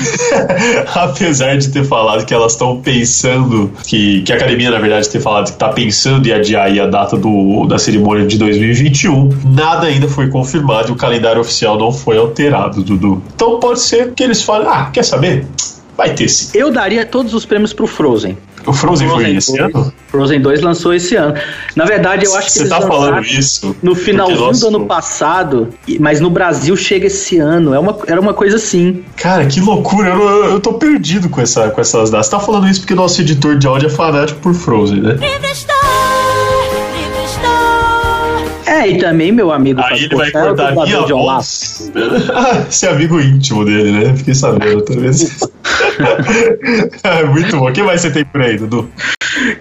apesar 0.96 1.58
de 1.58 1.70
ter 1.70 1.84
falado 1.86 2.26
que 2.26 2.34
elas 2.34 2.54
estão 2.54 2.82
pensando 2.82 3.72
que, 3.86 4.22
que 4.22 4.34
a 4.34 4.36
academia 4.36 4.72
na 4.72 4.80
verdade 4.80 5.08
ter 5.10 5.20
falado 5.20 5.46
que 5.46 5.52
está 5.52 5.70
pensando 5.70 6.28
em 6.28 6.32
adiar 6.32 6.66
aí 6.66 6.80
a 6.80 6.88
data 6.88 7.16
do, 7.16 7.66
da 7.68 7.78
cerimônia 7.78 8.26
de 8.26 8.38
2021, 8.38 9.30
nada 9.54 9.88
ainda 9.88 10.08
foi 10.08 10.30
confirmado 10.30 10.90
e 10.90 10.92
o 10.92 10.96
calendário 10.96 11.42
oficial 11.42 11.78
não 11.78 11.92
foi 11.92 12.07
alterado, 12.16 12.84
Dudu. 12.84 13.22
Então 13.36 13.60
pode 13.60 13.82
ser 13.82 14.14
que 14.14 14.24
eles 14.24 14.42
falem, 14.42 14.68
ah, 14.68 14.90
quer 14.94 15.04
saber? 15.04 15.46
Vai 15.98 16.14
ter 16.14 16.30
sim. 16.30 16.56
Eu 16.58 16.72
daria 16.72 17.06
todos 17.06 17.34
os 17.34 17.46
prêmios 17.46 17.74
pro 17.74 17.88
Frozen. 17.88 18.38
O 18.68 18.74
Frozen, 18.74 19.08
foi 19.08 19.36
esse 19.36 19.58
2, 19.58 19.74
ano? 19.74 19.94
Frozen 20.10 20.42
2 20.42 20.62
lançou 20.62 20.94
esse 20.94 21.16
ano. 21.16 21.34
Na 21.74 21.86
verdade, 21.86 22.26
eu 22.26 22.36
acho 22.36 22.48
que 22.48 22.60
Você 22.60 22.68
tá 22.68 22.82
falando 22.82 23.26
isso? 23.26 23.74
no 23.82 23.96
finalzinho 23.96 24.40
nossa, 24.42 24.70
do 24.70 24.76
ano 24.76 24.86
passado, 24.86 25.70
mas 26.02 26.20
no 26.20 26.30
Brasil 26.30 26.76
chega 26.76 27.08
esse 27.08 27.38
ano. 27.38 27.74
É 27.74 27.80
uma, 27.80 27.98
era 28.06 28.20
uma 28.20 28.34
coisa 28.34 28.58
assim. 28.58 29.06
Cara, 29.16 29.46
que 29.46 29.62
loucura, 29.62 30.10
eu, 30.10 30.46
eu 30.52 30.60
tô 30.60 30.74
perdido 30.74 31.30
com, 31.30 31.40
essa, 31.40 31.70
com 31.70 31.80
essas 31.80 32.12
datas. 32.12 32.28
Você 32.28 32.32
tá 32.32 32.40
falando 32.42 32.68
isso 32.68 32.82
porque 32.82 32.94
nosso 32.94 33.22
editor 33.22 33.58
de 33.58 33.66
áudio 33.66 33.88
é 33.88 33.90
fanático 33.90 34.40
por 34.42 34.54
Frozen, 34.54 35.00
né? 35.00 35.18
É, 38.78 38.88
e 38.90 38.98
também 39.00 39.32
meu 39.32 39.52
amigo 39.52 39.82
Aí 39.84 40.04
ele 40.06 40.16
vai 40.16 40.28
é 40.28 40.32
cortar 40.32 40.70
dublador 40.70 40.86
minha 40.86 41.06
voz. 41.08 41.92
Esse 42.70 42.86
é 42.86 42.90
amigo 42.92 43.20
íntimo 43.20 43.66
dele, 43.66 43.92
né? 43.92 44.16
Fiquei 44.16 44.34
sabendo, 44.36 44.86
vendo? 44.90 45.48
É 47.04 47.24
Muito 47.26 47.58
bom. 47.58 47.70
O 47.70 47.74
que 47.74 47.82
mais 47.84 48.02
você 48.02 48.12
tem 48.12 48.26
por 48.26 48.42
aí, 48.42 48.58
Dudu? 48.58 48.90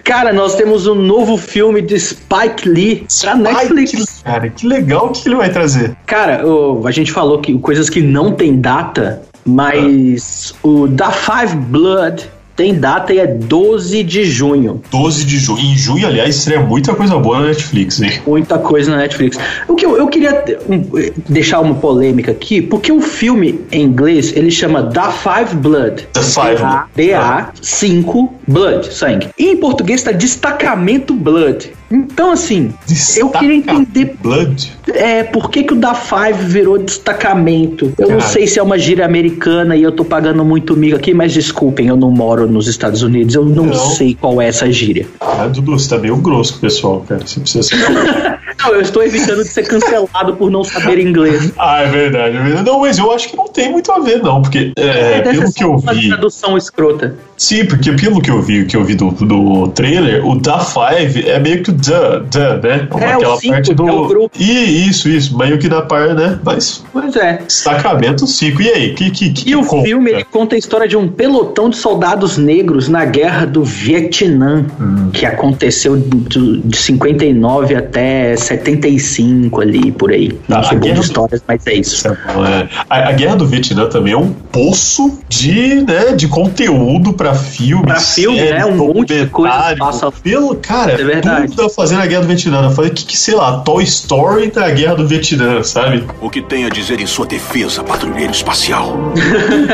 Cara, 0.03 0.31
nós 0.33 0.55
temos 0.55 0.87
um 0.87 0.95
novo 0.95 1.37
filme 1.37 1.81
de 1.81 1.99
Spike 1.99 2.67
Lee 2.67 3.05
pra 3.21 3.35
Netflix. 3.35 3.91
Ai, 3.93 4.05
que, 4.05 4.23
cara, 4.23 4.49
que 4.49 4.67
legal. 4.67 5.07
O 5.07 5.11
que 5.11 5.27
ele 5.27 5.35
vai 5.35 5.49
trazer? 5.49 5.95
Cara, 6.05 6.45
o- 6.47 6.85
a 6.87 6.91
gente 6.91 7.11
falou 7.11 7.39
que 7.39 7.57
coisas 7.59 7.89
que 7.89 8.01
não 8.01 8.31
tem 8.31 8.59
data, 8.59 9.21
mas 9.45 10.53
o 10.63 10.87
Da 10.87 11.11
Five 11.11 11.55
Blood 11.55 12.29
tem 12.57 12.73
data 12.73 13.13
e 13.13 13.19
é 13.19 13.27
12 13.27 14.03
de 14.03 14.25
junho. 14.25 14.81
12 14.91 15.23
de 15.23 15.37
junho. 15.37 15.59
Em 15.59 15.77
junho, 15.77 16.07
aliás, 16.07 16.35
estreia 16.35 16.59
muita 16.59 16.95
coisa 16.95 17.15
boa 17.19 17.39
na 17.39 17.47
Netflix, 17.47 18.01
hein? 18.01 18.19
Muita 18.25 18.57
coisa 18.57 18.89
na 18.89 18.97
Netflix. 18.97 19.37
O 19.67 19.75
que 19.75 19.85
eu, 19.85 19.95
eu 19.95 20.07
queria 20.07 20.43
deixar 21.29 21.59
uma 21.59 21.75
polêmica 21.75 22.31
aqui, 22.31 22.59
porque 22.59 22.91
o 22.91 22.99
filme 22.99 23.61
em 23.71 23.83
inglês 23.83 24.35
ele 24.35 24.49
chama 24.49 24.81
Da 24.81 25.11
Five 25.11 25.55
Blood. 25.55 26.07
The 26.13 26.21
Five. 26.21 26.63
DA 26.95 27.51
5 27.61 28.36
Blood, 28.47 28.93
sangue. 28.93 29.29
E 29.37 29.47
em 29.49 29.57
português 29.57 29.99
está 30.01 30.11
Destacamento 30.11 31.13
Blood. 31.13 31.71
Então, 31.89 32.31
assim, 32.31 32.73
eu 33.15 33.29
queria 33.29 33.55
entender 33.55 34.15
Blood. 34.21 34.73
é, 34.93 35.23
por 35.23 35.49
que, 35.49 35.63
que 35.63 35.73
o 35.73 35.75
da 35.75 35.93
Five 35.93 36.43
virou 36.45 36.77
destacamento? 36.77 37.93
Eu 37.97 38.09
não 38.09 38.19
sei 38.21 38.45
se 38.45 38.59
é 38.59 38.63
uma 38.63 38.77
gíria 38.77 39.05
americana 39.05 39.75
e 39.75 39.83
eu 39.83 39.91
tô 39.91 40.03
pagando 40.03 40.43
muito 40.43 40.75
mico 40.75 40.95
aqui, 40.97 41.13
mas 41.13 41.33
desculpem, 41.33 41.87
eu 41.87 41.95
não 41.95 42.11
moro 42.11 42.45
nos 42.47 42.67
Estados 42.67 43.03
Unidos, 43.03 43.35
eu 43.35 43.45
não, 43.45 43.65
Não. 43.65 43.73
sei 43.73 44.15
qual 44.19 44.41
é 44.41 44.47
essa 44.47 44.69
gíria. 44.71 45.07
Ah, 45.21 45.47
Dudu, 45.47 45.77
você 45.79 45.89
tá 45.89 45.97
meio 45.97 46.17
grosso 46.17 46.59
pessoal, 46.59 47.05
cara. 47.07 47.25
Você 47.25 47.39
precisa 47.39 47.63
ser. 47.63 47.77
Não, 48.59 48.73
eu 48.73 48.81
estou 48.81 49.03
evitando 49.03 49.43
de 49.43 49.49
ser 49.49 49.67
cancelado 49.67 50.35
por 50.35 50.49
não 50.49 50.63
saber 50.63 50.97
inglês. 50.99 51.53
ah, 51.59 51.83
é 51.83 51.87
verdade, 51.87 52.35
é 52.37 52.41
verdade. 52.41 52.65
Não, 52.67 52.79
mas 52.79 52.97
eu 52.97 53.11
acho 53.11 53.29
que 53.29 53.37
não 53.37 53.47
tem 53.47 53.71
muito 53.71 53.91
a 53.91 53.99
ver, 53.99 54.21
não. 54.23 54.41
Porque, 54.41 54.71
é, 54.75 55.21
Deve 55.21 55.37
pelo 55.41 55.53
que 55.53 55.63
eu 55.63 55.71
uma 55.75 55.93
vi. 55.93 56.07
tradução 56.07 56.57
escrota. 56.57 57.15
Sim, 57.37 57.65
porque 57.65 57.91
pelo 57.91 58.19
que 58.19 58.31
eu 58.31 58.36
vi, 58.41 58.65
que 58.65 58.75
eu 58.75 58.83
vi 58.83 58.95
do, 58.95 59.11
do 59.11 59.67
trailer, 59.69 60.25
o 60.25 60.35
Da 60.39 60.59
Five 60.59 61.27
é 61.27 61.39
meio 61.39 61.63
que 61.63 61.69
o 61.69 61.73
Da, 61.73 62.19
Da, 62.19 62.57
né? 62.57 62.87
É, 62.99 63.17
o 63.17 63.37
cinco, 63.37 63.87
é 63.87 63.91
o 63.91 64.07
grupo. 64.07 64.31
E 64.39 64.87
isso, 64.87 65.09
isso, 65.09 65.37
meio 65.37 65.57
que 65.57 65.67
na 65.67 65.81
par, 65.81 66.13
né? 66.15 66.39
Mas 66.43 66.83
Pois 66.91 67.15
é. 67.15 67.39
destacamento 67.45 68.25
5. 68.27 68.61
E 68.61 68.69
aí, 68.69 68.93
que 68.93 69.09
que, 69.11 69.29
que 69.31 69.49
E 69.49 69.55
o 69.55 69.63
conta? 69.65 69.83
filme 69.85 70.11
ele 70.11 70.23
conta 70.23 70.55
a 70.55 70.57
história 70.59 70.87
de 70.87 70.95
um 70.97 71.07
pelotão 71.07 71.69
de 71.69 71.77
soldados 71.77 72.37
negros 72.37 72.87
na 72.87 73.05
guerra 73.05 73.45
do 73.45 73.63
Vietnã, 73.63 74.65
Hum. 74.79 75.09
que 75.11 75.25
aconteceu 75.25 75.95
de, 75.97 76.61
de 76.61 76.77
59 76.77 77.75
até 77.75 78.35
75 78.35 79.61
ali, 79.61 79.91
por 79.91 80.11
aí. 80.11 80.37
Não 80.47 80.57
Ah, 80.57 80.63
sei 80.63 80.77
a 80.77 80.79
bom 80.79 80.83
guerra 80.85 80.93
de 80.95 81.01
do- 81.01 81.05
histórias, 81.05 81.43
mas 81.47 81.67
é 81.67 81.73
isso. 81.73 82.07
É 82.07 82.11
é. 82.11 82.67
A, 82.89 83.09
a 83.09 83.11
guerra 83.11 83.35
do 83.35 83.45
Vietnã 83.47 83.87
também 83.87 84.13
é 84.13 84.17
um 84.17 84.31
poço 84.31 85.19
de, 85.29 85.75
né, 85.87 86.13
de 86.15 86.27
conteúdo 86.27 87.13
pra 87.13 87.33
filme. 87.33 87.91
Filme, 88.33 88.51
né? 88.51 88.65
Um 88.65 88.75
monte 88.75 89.13
de 89.13 89.25
coisa 89.27 89.75
passa- 89.77 90.11
Pelo, 90.11 90.55
cara, 90.55 90.93
É 90.93 90.97
verdade. 91.03 91.47
tudo 91.47 91.63
tá 91.67 91.69
fazendo 91.69 92.01
a 92.01 92.05
guerra 92.05 92.21
do 92.21 92.27
Vietnã. 92.27 92.63
Eu 92.63 92.71
falei 92.71 92.91
que, 92.91 93.05
que, 93.05 93.17
sei 93.17 93.35
lá, 93.35 93.59
Toy 93.59 93.83
Story 93.83 94.51
da 94.51 94.69
guerra 94.69 94.95
do 94.95 95.07
Vietnã, 95.07 95.61
sabe? 95.63 96.05
O 96.21 96.29
que 96.29 96.41
tem 96.41 96.65
a 96.65 96.69
dizer 96.69 96.99
em 96.99 97.05
sua 97.07 97.25
defesa, 97.25 97.83
patrulheiro 97.83 98.31
espacial? 98.31 98.97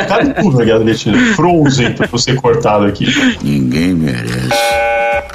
Cabe 0.08 0.34
tudo 0.42 0.58
na 0.58 0.66
guerra 0.66 0.80
do 0.80 0.86
Vietnã. 0.86 1.34
Frozen 1.36 1.94
pra 1.94 2.08
você 2.08 2.34
cortado 2.36 2.86
aqui. 2.86 3.06
Ninguém 3.44 3.94
merece. 3.94 4.83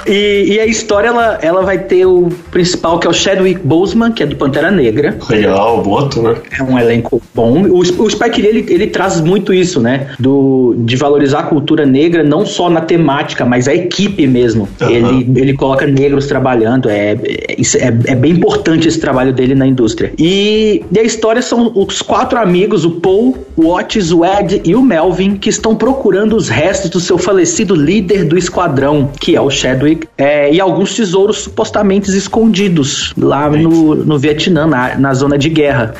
E, 0.07 0.53
e 0.53 0.59
a 0.59 0.65
história 0.65 1.07
ela, 1.09 1.39
ela 1.41 1.61
vai 1.63 1.79
ter 1.79 2.05
o 2.05 2.29
principal, 2.51 2.99
que 2.99 3.07
é 3.07 3.09
o 3.09 3.13
Chadwick 3.13 3.59
Boseman, 3.63 4.11
que 4.11 4.23
é 4.23 4.25
do 4.25 4.35
Pantera 4.35 4.71
Negra. 4.71 5.17
Legal, 5.29 5.81
bom 5.81 5.97
ator. 5.97 6.41
É 6.57 6.63
um 6.63 6.77
elenco 6.77 7.21
bom. 7.33 7.63
O, 7.67 7.79
o 7.79 8.09
Spike 8.09 8.41
Lee, 8.41 8.49
ele, 8.49 8.65
ele 8.69 8.87
traz 8.87 9.21
muito 9.21 9.53
isso, 9.53 9.79
né? 9.79 10.07
Do, 10.19 10.75
de 10.79 10.95
valorizar 10.95 11.39
a 11.39 11.43
cultura 11.43 11.85
negra, 11.85 12.23
não 12.23 12.45
só 12.45 12.69
na 12.69 12.81
temática, 12.81 13.45
mas 13.45 13.67
a 13.67 13.73
equipe 13.73 14.25
mesmo. 14.27 14.67
Aham. 14.81 14.91
Ele, 14.91 15.39
ele 15.39 15.53
coloca 15.53 15.85
negros 15.85 16.27
trabalhando. 16.27 16.89
É, 16.89 17.11
é, 17.11 17.55
é, 17.77 18.11
é 18.11 18.15
bem 18.15 18.33
importante 18.33 18.87
esse 18.87 18.99
trabalho 18.99 19.33
dele 19.33 19.55
na 19.55 19.67
indústria. 19.67 20.11
E, 20.17 20.83
e 20.91 20.99
a 20.99 21.03
história 21.03 21.41
são 21.41 21.71
os 21.75 22.01
quatro 22.01 22.39
amigos, 22.39 22.85
o 22.85 22.91
Paul, 22.91 23.37
o 23.55 23.67
Otis, 23.67 24.11
o 24.11 24.25
Ed 24.25 24.61
e 24.63 24.75
o 24.75 24.81
Melvin, 24.81 25.35
que 25.35 25.49
estão 25.49 25.75
procurando 25.75 26.35
os 26.35 26.49
restos 26.49 26.89
do 26.89 26.99
seu 26.99 27.17
falecido 27.17 27.75
líder 27.75 28.25
do 28.25 28.37
esquadrão, 28.37 29.09
que 29.19 29.35
é 29.35 29.41
o 29.41 29.49
Chadwick, 29.49 29.88
é, 30.17 30.51
e 30.53 30.59
alguns 30.59 30.95
tesouros 30.95 31.39
supostamente 31.39 32.09
escondidos 32.15 33.13
lá 33.17 33.49
no, 33.49 33.95
no 33.95 34.17
Vietnã, 34.17 34.67
na, 34.67 34.95
na 34.97 35.13
zona 35.13 35.37
de 35.37 35.49
guerra. 35.49 35.93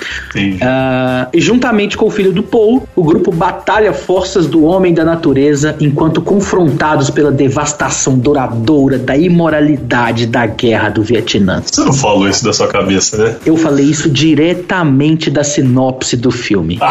Ah, 0.61 1.27
e 1.33 1.39
juntamente 1.39 1.97
com 1.97 2.07
o 2.07 2.11
filho 2.11 2.31
do 2.31 2.43
Paul, 2.43 2.87
o 2.95 3.03
grupo 3.03 3.31
batalha 3.31 3.93
forças 3.93 4.47
do 4.47 4.63
homem 4.63 4.93
da 4.93 5.03
natureza 5.05 5.75
enquanto 5.79 6.21
confrontados 6.21 7.09
pela 7.09 7.31
devastação 7.31 8.17
duradoura 8.17 8.97
da 8.97 9.15
imoralidade 9.17 10.25
da 10.25 10.45
guerra 10.45 10.89
do 10.89 11.01
Vietnã. 11.03 11.61
Você 11.65 11.81
não 11.81 11.93
falou 11.93 12.27
isso 12.27 12.43
da 12.43 12.53
sua 12.53 12.67
cabeça, 12.67 13.17
né? 13.17 13.35
Eu 13.45 13.55
falei 13.57 13.85
isso 13.85 14.09
diretamente 14.09 15.29
da 15.29 15.43
sinopse 15.43 16.17
do 16.17 16.31
filme. 16.31 16.79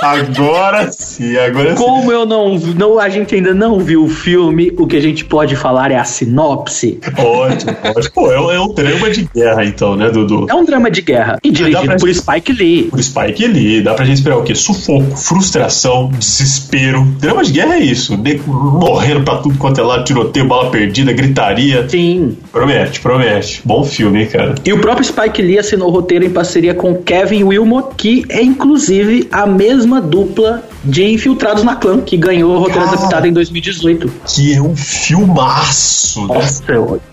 agora 0.00 0.90
sim, 0.90 1.36
agora 1.36 1.76
sim. 1.76 1.82
Como 1.82 2.10
eu 2.12 2.26
não, 2.26 2.58
não, 2.58 2.98
a 2.98 3.08
gente 3.08 3.34
ainda 3.34 3.54
não 3.54 3.78
viu 3.80 4.07
o 4.08 4.10
filme, 4.10 4.72
o 4.78 4.86
que 4.86 4.96
a 4.96 5.00
gente 5.00 5.24
pode 5.24 5.54
falar 5.56 5.90
é 5.90 5.96
a 5.96 6.04
sinopse. 6.04 6.98
Ótimo, 7.16 7.76
ótimo. 7.84 8.12
Pô, 8.14 8.32
é, 8.32 8.40
um- 8.40 8.50
é 8.50 8.60
um 8.60 8.72
drama 8.74 9.10
de 9.10 9.28
guerra, 9.34 9.64
então, 9.64 9.94
né, 9.96 10.10
Dudu? 10.10 10.46
É 10.48 10.54
um 10.54 10.64
drama 10.64 10.90
de 10.90 11.02
guerra 11.02 11.38
e 11.42 11.50
dirigido 11.50 11.84
pra- 11.84 11.96
por 11.96 12.12
Spike 12.14 12.52
Lee. 12.52 12.82
Por 12.84 13.02
Spike 13.02 13.46
Lee, 13.46 13.82
dá 13.82 13.94
pra 13.94 14.04
gente 14.04 14.16
esperar 14.18 14.38
o 14.38 14.42
quê? 14.42 14.54
Sufoco, 14.54 15.16
frustração, 15.16 16.10
desespero. 16.18 17.04
Drama 17.20 17.44
de 17.44 17.52
guerra 17.52 17.74
é 17.76 17.80
isso. 17.80 18.16
Nego 18.16 18.52
morrendo 18.52 19.22
pra 19.24 19.36
tudo 19.36 19.56
quanto 19.58 19.80
é 19.80 19.84
lado, 19.84 20.04
tiroteio, 20.04 20.46
bala 20.46 20.70
perdida, 20.70 21.12
gritaria. 21.12 21.88
Sim, 21.88 22.36
Promete, 22.52 23.00
promete. 23.00 23.60
Bom 23.64 23.84
filme, 23.84 24.20
hein, 24.22 24.26
cara. 24.26 24.54
E 24.64 24.72
o 24.72 24.80
próprio 24.80 25.04
Spike 25.04 25.40
Lee 25.42 25.58
assinou 25.58 25.88
o 25.88 25.92
roteiro 25.92 26.24
em 26.24 26.30
parceria 26.30 26.74
com 26.74 26.94
Kevin 26.96 27.44
Wilmot, 27.44 27.94
que 27.96 28.24
é 28.28 28.42
inclusive 28.42 29.28
a 29.30 29.46
mesma 29.46 30.00
dupla 30.00 30.62
de 30.84 31.04
Infiltrados 31.04 31.62
na 31.64 31.76
Clã, 31.76 32.00
que 32.00 32.16
ganhou 32.16 32.52
o 32.54 32.58
roteiro 32.58 32.84
Cara. 32.84 32.96
adaptado 32.96 33.26
em 33.26 33.32
2018. 33.32 33.97
Que 34.26 34.54
é 34.54 34.62
um 34.62 34.76
filmaço. 34.76 36.26
né? 36.26 36.34
Nossa, 36.34 36.62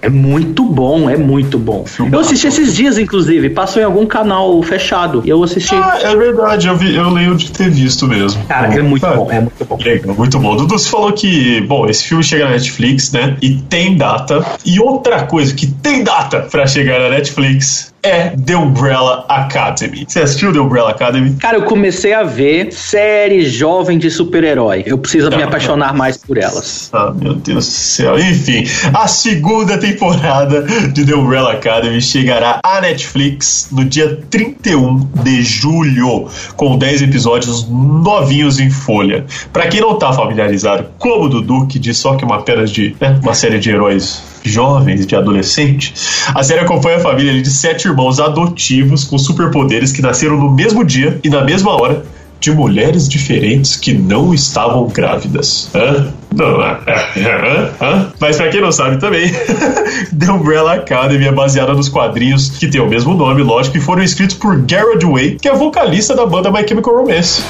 é 0.02 0.10
muito 0.10 0.64
bom, 0.64 1.10
é 1.10 1.18
muito 1.18 1.58
bom. 1.58 1.86
Eu 2.12 2.20
assisti 2.20 2.48
esses 2.48 2.76
dias, 2.76 2.98
inclusive, 2.98 3.50
passou 3.50 3.82
em 3.82 3.86
algum 3.86 4.06
canal 4.06 4.62
fechado. 4.64 5.22
E 5.26 5.30
eu 5.30 5.44
assisti. 5.44 5.76
Ah, 5.76 6.00
é 6.02 6.16
verdade, 6.16 6.68
eu, 6.68 6.76
vi, 6.76 6.96
eu 6.96 7.10
lembro 7.10 7.36
de 7.38 7.52
ter 7.52 7.70
visto 7.70 8.08
mesmo. 8.08 8.44
Cara, 8.46 8.74
é 8.74 8.82
muito 8.82 9.02
Cara, 9.02 9.16
bom, 9.18 9.32
é 9.32 9.40
muito 9.40 9.66
bom. 9.66 9.78
Legal, 9.82 10.16
muito 10.16 10.40
bom. 10.40 10.56
Dudu, 10.56 10.78
você 10.78 10.90
falou 10.90 11.12
que, 11.14 11.62
bom, 11.62 11.88
esse 11.88 12.04
filme 12.04 12.24
chega 12.24 12.46
na 12.46 12.52
Netflix, 12.52 13.12
né? 13.12 13.38
E 13.42 13.56
tem 13.56 13.98
data. 13.98 14.46
E 14.66 14.80
outra 14.80 15.24
coisa 15.24 15.54
que 15.54 15.68
tem 15.68 16.04
data 16.04 16.42
pra 16.52 16.68
chegar 16.68 17.00
na 17.00 17.10
Netflix 17.10 17.94
é 18.06 18.36
The 18.46 18.56
Umbrella 18.56 19.26
Academy. 19.28 20.06
Você 20.08 20.20
assistiu 20.20 20.54
The 20.54 20.60
Umbrella 20.60 20.92
Academy? 20.92 21.36
Cara, 21.40 21.58
eu 21.58 21.64
comecei 21.64 22.14
a 22.14 22.24
ver 22.24 22.72
série 22.72 23.46
jovem 23.46 23.98
de 23.98 24.12
super-herói. 24.12 24.84
Eu 24.86 24.98
preciso 24.98 25.30
me 25.30 25.42
apaixonar 25.42 25.94
mais 25.94 26.18
por 26.18 26.38
elas. 26.38 26.90
Ah, 26.94 27.12
meu 27.16 27.34
Deus 27.34 27.66
do 27.66 27.72
céu. 27.72 28.20
Enfim, 28.20 28.64
a 28.94 29.08
segunda 29.08 29.78
temporada 29.78 30.62
de 30.94 31.06
The 31.06 31.16
Umbrella 31.16 31.54
Academy 31.54 32.02
chegará 32.02 32.60
à 32.64 32.82
Netflix 32.82 33.70
no 33.72 33.84
dia 33.84 34.20
31 34.30 35.08
de 35.24 35.44
julho, 35.44 36.28
com 36.56 36.78
10 36.78 37.02
episódios 37.04 37.68
novinhos 37.70 38.60
em 38.60 38.70
folha. 38.70 39.26
Pra 39.52 39.68
quem 39.68 39.82
não 39.82 39.98
tá 39.98 40.14
familiarizado, 40.14 40.88
como 41.00 41.26
o 41.26 41.30
Dudu, 41.30 41.68
que 41.68 41.80
diz 41.80 41.98
só 41.98 42.16
que 42.16 42.24
é 42.24 42.28
uma 42.28 42.38
apenas 42.38 42.70
de 42.70 42.96
né, 43.02 43.20
uma 43.24 43.34
série 43.34 43.60
de 43.60 43.72
heróis 43.72 44.35
jovens, 44.50 45.06
de 45.06 45.16
adolescentes, 45.16 46.26
a 46.34 46.44
série 46.44 46.62
acompanha 46.62 46.98
a 46.98 47.00
família 47.00 47.42
de 47.42 47.50
sete 47.50 47.88
irmãos 47.88 48.20
adotivos 48.20 49.04
com 49.04 49.18
superpoderes 49.18 49.92
que 49.92 50.02
nasceram 50.02 50.38
no 50.38 50.52
mesmo 50.52 50.84
dia 50.84 51.20
e 51.24 51.30
na 51.30 51.44
mesma 51.44 51.72
hora 51.72 52.06
de 52.40 52.52
mulheres 52.52 53.10
diferentes 53.10 53.76
que 53.76 53.94
não 53.94 54.34
estavam 54.34 54.88
grávidas. 54.88 55.70
Hã? 55.74 56.14
Não? 56.34 56.58
Mas 58.20 58.38
pra 58.38 58.50
quem 58.50 58.62
não 58.62 58.72
sabe 58.72 58.98
também, 58.98 59.32
The 60.18 60.32
Umbrella 60.32 60.76
Academy 60.76 61.26
é 61.26 61.32
baseada 61.32 61.74
nos 61.74 61.90
quadrinhos 61.90 62.50
que 62.50 62.68
tem 62.68 62.82
o 62.82 62.88
mesmo 62.88 63.16
nome, 63.16 63.42
lógico, 63.42 63.78
e 63.78 63.82
foram 63.82 64.04
escritos 64.04 64.36
por 64.36 64.58
Garrett 64.62 65.06
Way, 65.06 65.38
que 65.42 65.48
é 65.48 65.56
vocalista 65.56 66.16
da 66.16 66.26
banda 66.26 66.52
My 66.52 66.68
Chemical 66.68 66.98
Romance. 66.98 67.42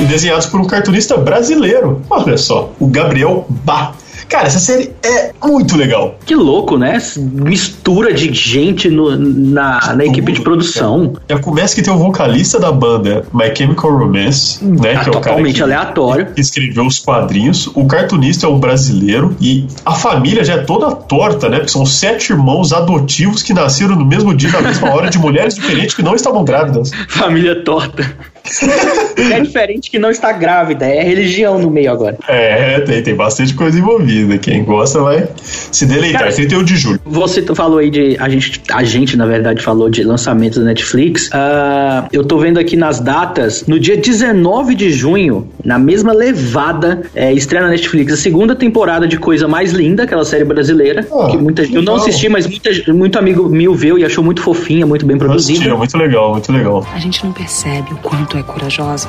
E 0.00 0.04
desenhados 0.04 0.46
por 0.46 0.60
um 0.60 0.64
cartunista 0.64 1.16
brasileiro. 1.16 2.00
Olha 2.08 2.38
só, 2.38 2.72
o 2.80 2.86
Gabriel 2.86 3.46
Bá. 3.48 3.92
Cara, 4.28 4.46
essa 4.46 4.60
série 4.60 4.92
é 5.02 5.32
muito 5.44 5.76
legal. 5.76 6.14
Que 6.24 6.36
louco, 6.36 6.78
né? 6.78 7.02
Mistura 7.16 8.14
de 8.14 8.32
gente 8.32 8.88
no- 8.88 9.16
na, 9.16 9.94
na 9.96 10.04
equipe 10.04 10.30
de 10.30 10.40
produção. 10.40 11.14
Já 11.28 11.36
começa 11.40 11.74
que 11.74 11.82
tem 11.82 11.92
o 11.92 11.96
vocalista 11.98 12.60
da 12.60 12.70
banda 12.70 13.24
My 13.34 13.52
Chemical 13.52 13.90
Romance, 13.98 14.64
né? 14.64 14.94
Tá 14.94 15.00
que 15.04 15.08
é 15.08 15.12
o 15.18 15.20
cara 15.20 15.42
que, 15.42 15.60
aleatório. 15.62 16.26
que 16.32 16.40
escreveu 16.40 16.86
os 16.86 17.00
quadrinhos. 17.00 17.66
O 17.74 17.86
cartunista 17.86 18.46
é 18.46 18.48
um 18.48 18.60
brasileiro 18.60 19.34
e 19.40 19.66
a 19.84 19.94
família 19.94 20.44
já 20.44 20.54
é 20.54 20.58
toda 20.58 20.92
torta, 20.94 21.48
né? 21.48 21.56
Porque 21.56 21.72
são 21.72 21.84
sete 21.84 22.30
irmãos 22.32 22.72
adotivos 22.72 23.42
que 23.42 23.52
nasceram 23.52 23.96
no 23.96 24.06
mesmo 24.06 24.32
dia, 24.32 24.50
na 24.52 24.62
mesma 24.62 24.94
hora, 24.94 25.10
de 25.10 25.18
mulheres 25.18 25.56
diferentes 25.56 25.92
que 25.96 26.02
não 26.04 26.14
estavam 26.14 26.44
grávidas. 26.44 26.92
Família 27.08 27.64
torta. 27.64 28.14
é 29.32 29.40
diferente 29.40 29.90
que 29.90 29.98
não 29.98 30.10
está 30.10 30.32
grávida, 30.32 30.86
é 30.86 31.02
religião 31.02 31.58
no 31.58 31.70
meio 31.70 31.90
agora. 31.90 32.16
É, 32.28 32.80
tem, 32.80 33.02
tem 33.02 33.14
bastante 33.14 33.54
coisa 33.54 33.78
envolvida. 33.78 34.38
Quem 34.38 34.64
gosta 34.64 35.00
vai 35.00 35.28
se 35.70 35.86
deleitar. 35.86 36.22
Cara, 36.22 36.32
31 36.32 36.64
de 36.64 36.76
julho. 36.76 37.00
Você 37.04 37.42
falou 37.54 37.78
aí 37.78 37.90
de. 37.90 38.16
A 38.18 38.28
gente, 38.28 38.60
a 38.72 38.82
gente, 38.84 39.16
na 39.16 39.26
verdade, 39.26 39.62
falou 39.62 39.88
de 39.88 40.02
lançamentos 40.02 40.58
da 40.58 40.64
Netflix. 40.64 41.28
Ah, 41.32 42.08
eu 42.12 42.24
tô 42.24 42.38
vendo 42.38 42.58
aqui 42.58 42.76
nas 42.76 43.00
datas. 43.00 43.64
No 43.66 43.78
dia 43.78 43.96
19 43.96 44.74
de 44.74 44.90
junho, 44.92 45.48
na 45.64 45.78
mesma 45.78 46.12
levada, 46.12 47.02
é, 47.14 47.32
estreia 47.32 47.64
na 47.64 47.70
Netflix 47.70 48.12
a 48.12 48.16
segunda 48.16 48.54
temporada 48.54 49.06
de 49.06 49.18
Coisa 49.18 49.46
Mais 49.46 49.72
Linda, 49.72 50.04
aquela 50.04 50.24
série 50.24 50.44
brasileira. 50.44 51.06
Ah, 51.12 51.28
que 51.30 51.36
muita, 51.36 51.62
eu 51.62 51.82
não 51.82 51.96
assisti, 51.96 52.28
mas 52.28 52.46
muita, 52.46 52.70
muito 52.92 53.18
amigo 53.18 53.48
meu 53.48 53.74
viu 53.74 53.98
e 53.98 54.04
achou 54.04 54.22
muito 54.22 54.42
fofinha, 54.42 54.86
muito 54.86 55.04
bem 55.04 55.18
produzida. 55.18 55.68
é 55.68 55.74
muito 55.74 55.96
legal, 55.96 56.32
muito 56.32 56.52
legal. 56.52 56.86
A 56.94 56.98
gente 56.98 57.24
não 57.24 57.32
percebe 57.32 57.92
o 57.92 57.96
quanto 57.96 58.29
é 58.36 58.42
corajosa 58.42 59.08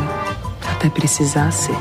até 0.69 0.89
precisar 0.89 1.51
ser. 1.51 1.75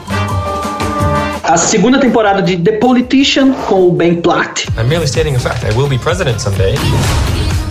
A 1.42 1.56
segunda 1.56 1.98
temporada 1.98 2.42
de 2.42 2.56
The 2.56 2.72
Politician, 2.72 3.52
com 3.52 3.88
o 3.88 3.92
Ben 3.92 4.20
Platt. 4.20 4.68
I'm 4.76 4.84
merely 4.84 5.06
stating 5.06 5.34
a 5.34 5.40
fact. 5.40 5.64
I 5.64 5.76
will 5.76 5.88
be 5.88 5.98
president 5.98 6.40
someday. 6.40 6.74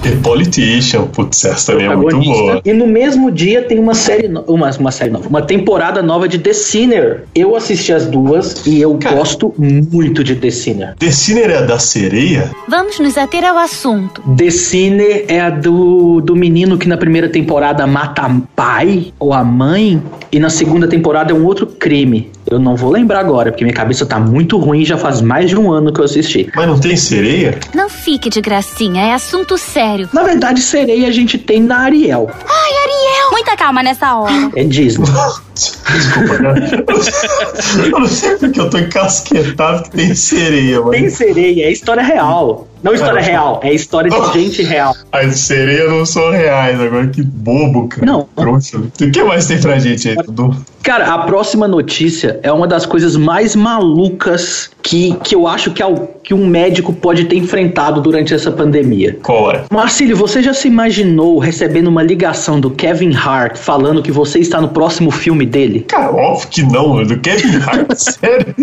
The 0.01 0.11
Politician, 0.23 1.07
putz, 1.07 1.43
essa 1.43 1.73
também 1.73 1.87
é 1.87 1.95
muito 1.95 2.19
boa. 2.21 2.61
E 2.63 2.71
no 2.71 2.87
mesmo 2.87 3.29
dia 3.29 3.61
tem 3.63 3.77
uma 3.77 3.93
série, 3.93 4.29
no- 4.29 4.41
uma, 4.47 4.69
uma 4.79 4.91
série 4.91 5.11
nova, 5.11 5.27
uma 5.27 5.41
temporada 5.41 6.01
nova 6.01 6.25
de 6.27 6.39
The 6.39 6.53
Sinner. 6.53 7.25
Eu 7.35 7.53
assisti 7.55 7.91
as 7.91 8.05
duas 8.05 8.65
e 8.65 8.79
eu 8.81 8.93
gosto 8.93 9.53
muito 9.57 10.23
de 10.23 10.35
The 10.35 10.51
Sinner. 10.51 10.95
The 10.97 11.11
Sinner 11.11 11.49
é 11.51 11.57
a 11.57 11.61
da 11.61 11.77
sereia? 11.79 12.49
Vamos 12.67 12.97
nos 12.99 13.17
ater 13.17 13.43
ao 13.43 13.57
assunto. 13.57 14.21
The 14.37 14.49
Sinner 14.49 15.25
é 15.27 15.41
a 15.41 15.49
do, 15.49 16.21
do 16.21 16.33
menino 16.35 16.77
que 16.77 16.87
na 16.87 16.95
primeira 16.95 17.27
temporada 17.27 17.85
mata 17.85 18.21
a 18.21 18.41
pai 18.55 19.11
ou 19.19 19.33
a 19.33 19.43
mãe 19.43 20.01
e 20.31 20.39
na 20.39 20.49
segunda 20.49 20.87
temporada 20.87 21.33
é 21.33 21.35
um 21.35 21.43
outro 21.45 21.67
crime. 21.67 22.31
Eu 22.49 22.57
não 22.57 22.75
vou 22.75 22.89
lembrar 22.89 23.19
agora, 23.19 23.51
porque 23.51 23.63
minha 23.63 23.75
cabeça 23.75 24.05
tá 24.05 24.19
muito 24.19 24.57
ruim 24.57 24.83
já 24.83 24.97
faz 24.97 25.21
mais 25.21 25.49
de 25.49 25.57
um 25.57 25.71
ano 25.71 25.93
que 25.93 25.99
eu 25.99 26.05
assisti. 26.05 26.49
Mas 26.55 26.67
não 26.67 26.79
tem 26.79 26.95
sereia? 26.97 27.59
Não 27.75 27.89
fique 27.89 28.29
de 28.29 28.41
gracinha, 28.41 29.03
é 29.03 29.13
assunto 29.13 29.57
sério. 29.57 30.09
Na 30.11 30.23
verdade, 30.23 30.61
sereia 30.61 31.07
a 31.07 31.11
gente 31.11 31.37
tem 31.37 31.61
na 31.61 31.79
Ariel. 31.79 32.29
Ai, 32.47 32.71
Ariel! 32.71 33.31
Muita 33.31 33.55
calma 33.55 33.83
nessa 33.83 34.15
hora. 34.15 34.51
É 34.55 34.63
Disney. 34.63 35.05
Desculpa, 35.59 36.37
cara. 36.37 36.59
Eu 37.85 37.99
não 37.99 38.07
sei 38.07 38.35
porque 38.35 38.59
eu 38.59 38.69
tô 38.69 38.77
encasquetado 38.77 39.83
que 39.83 39.91
tem 39.91 40.15
sereia, 40.15 40.79
mano. 40.79 40.91
Tem 40.91 41.09
sereia, 41.09 41.65
é 41.65 41.71
história 41.71 42.03
real. 42.03 42.67
Não 42.81 42.93
história 42.93 43.21
real, 43.21 43.59
é 43.61 43.73
história 43.73 44.09
de 44.09 44.39
gente 44.39 44.63
real. 44.63 44.95
As 45.11 45.39
sereias 45.39 45.89
não 45.89 46.05
são 46.05 46.31
reais, 46.31 46.79
agora 46.79 47.07
que 47.07 47.21
bobo, 47.21 47.89
cara. 47.89 48.05
Não. 48.05 48.27
Trouxa. 48.35 48.77
O 48.77 49.11
que 49.11 49.23
mais 49.23 49.47
tem 49.47 49.59
pra 49.59 49.77
gente 49.79 50.07
aí, 50.07 50.15
Dudu? 50.15 50.55
Cara, 50.81 51.13
a 51.13 51.19
próxima 51.19 51.67
notícia 51.67 52.39
é 52.41 52.51
uma 52.51 52.65
das 52.65 52.85
coisas 52.85 53.17
mais 53.17 53.55
malucas 53.55 54.71
que, 54.81 55.13
que 55.23 55.35
eu 55.35 55.45
acho 55.45 55.71
que, 55.71 55.83
que 56.23 56.33
um 56.33 56.47
médico 56.47 56.93
pode 56.93 57.25
ter 57.25 57.35
enfrentado 57.35 58.01
durante 58.01 58.33
essa 58.33 58.49
pandemia. 58.49 59.17
Qual 59.21 59.51
é? 59.51 59.65
Marcílio, 59.69 60.15
você 60.15 60.41
já 60.41 60.53
se 60.53 60.69
imaginou 60.69 61.37
recebendo 61.37 61.87
uma 61.87 62.01
ligação 62.01 62.61
do 62.61 62.71
Kevin 62.71 63.13
Hart 63.13 63.57
falando 63.57 64.01
que 64.01 64.11
você 64.11 64.39
está 64.39 64.61
no 64.61 64.69
próximo 64.69 65.11
filme 65.11 65.45
dele? 65.49 65.81
Cara, 65.81 66.11
óbvio 66.11 66.47
que 66.49 66.63
não, 66.63 67.03
do 67.03 67.19
Kevin 67.19 67.57
Hart, 67.57 67.91
sério. 67.95 68.55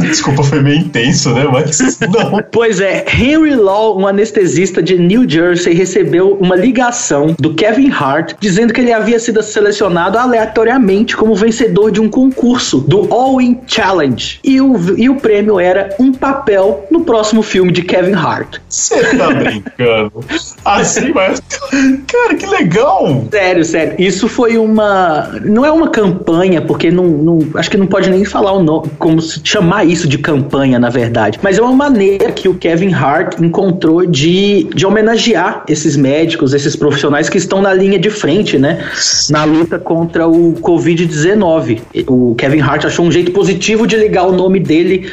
Desculpa, 0.00 0.42
foi 0.42 0.60
meio 0.62 0.78
intenso, 0.78 1.32
né? 1.34 1.44
Mas 1.50 1.98
não. 2.00 2.38
Pois 2.50 2.80
é, 2.80 3.04
Henry 3.08 3.54
Law, 3.54 3.98
um 3.98 4.06
anestesista 4.06 4.82
de 4.82 4.98
New 4.98 5.28
Jersey, 5.28 5.74
recebeu 5.74 6.36
uma 6.40 6.56
ligação 6.56 7.34
do 7.38 7.54
Kevin 7.54 7.90
Hart 7.90 8.34
dizendo 8.40 8.72
que 8.72 8.80
ele 8.80 8.92
havia 8.92 9.18
sido 9.18 9.42
selecionado 9.42 10.18
aleatoriamente 10.18 11.16
como 11.16 11.34
vencedor 11.34 11.90
de 11.90 12.00
um 12.00 12.08
concurso 12.08 12.78
do 12.78 13.12
All 13.12 13.40
In 13.40 13.60
Challenge. 13.66 14.40
E 14.42 14.60
o, 14.60 14.98
e 14.98 15.08
o 15.08 15.16
prêmio 15.16 15.60
era 15.60 15.94
um 15.98 16.12
papel 16.12 16.86
no 16.90 17.02
próximo 17.02 17.42
filme 17.42 17.72
de 17.72 17.82
Kevin 17.82 18.14
Hart. 18.14 18.58
Você 18.68 19.16
tá 19.16 19.30
brincando. 19.30 20.24
Assim, 20.64 21.12
mas. 21.12 21.40
Cara, 22.06 22.34
que 22.34 22.46
legal! 22.46 23.26
Sério, 23.30 23.64
sério. 23.64 23.94
Isso 23.98 24.28
foi 24.28 24.56
uma. 24.56 25.30
Não 25.44 25.64
é 25.64 25.72
uma 25.78 25.88
campanha, 25.88 26.60
porque 26.60 26.90
não, 26.90 27.04
não- 27.06 27.38
acho 27.54 27.70
que 27.70 27.76
não 27.76 27.86
pode 27.86 28.10
nem 28.10 28.24
falar 28.24 28.52
o 28.52 28.62
nome, 28.62 28.90
como 28.98 29.20
se 29.20 29.40
chamar 29.42 29.84
isso 29.86 30.06
de 30.08 30.18
campanha, 30.18 30.78
na 30.78 30.90
verdade. 30.90 31.38
Mas 31.42 31.58
é 31.58 31.62
uma 31.62 31.72
maneira 31.72 32.30
que 32.32 32.48
o 32.48 32.54
Kevin 32.54 32.92
Hart 32.92 33.38
encontrou 33.40 34.04
de, 34.06 34.64
de 34.74 34.84
homenagear 34.86 35.64
esses 35.68 35.96
médicos, 35.96 36.52
esses 36.54 36.76
profissionais 36.76 37.28
que 37.28 37.38
estão 37.38 37.62
na 37.62 37.72
linha 37.72 37.98
de 37.98 38.10
frente, 38.10 38.58
né? 38.58 38.84
Na 39.30 39.44
luta 39.44 39.78
contra 39.78 40.28
o 40.28 40.54
Covid-19. 40.60 41.80
O 42.08 42.34
Kevin 42.36 42.60
Hart 42.60 42.84
achou 42.84 43.04
um 43.06 43.12
jeito 43.12 43.32
positivo 43.32 43.86
de 43.86 43.96
ligar 43.96 44.26
o 44.26 44.32
nome 44.32 44.60
dele 44.60 45.10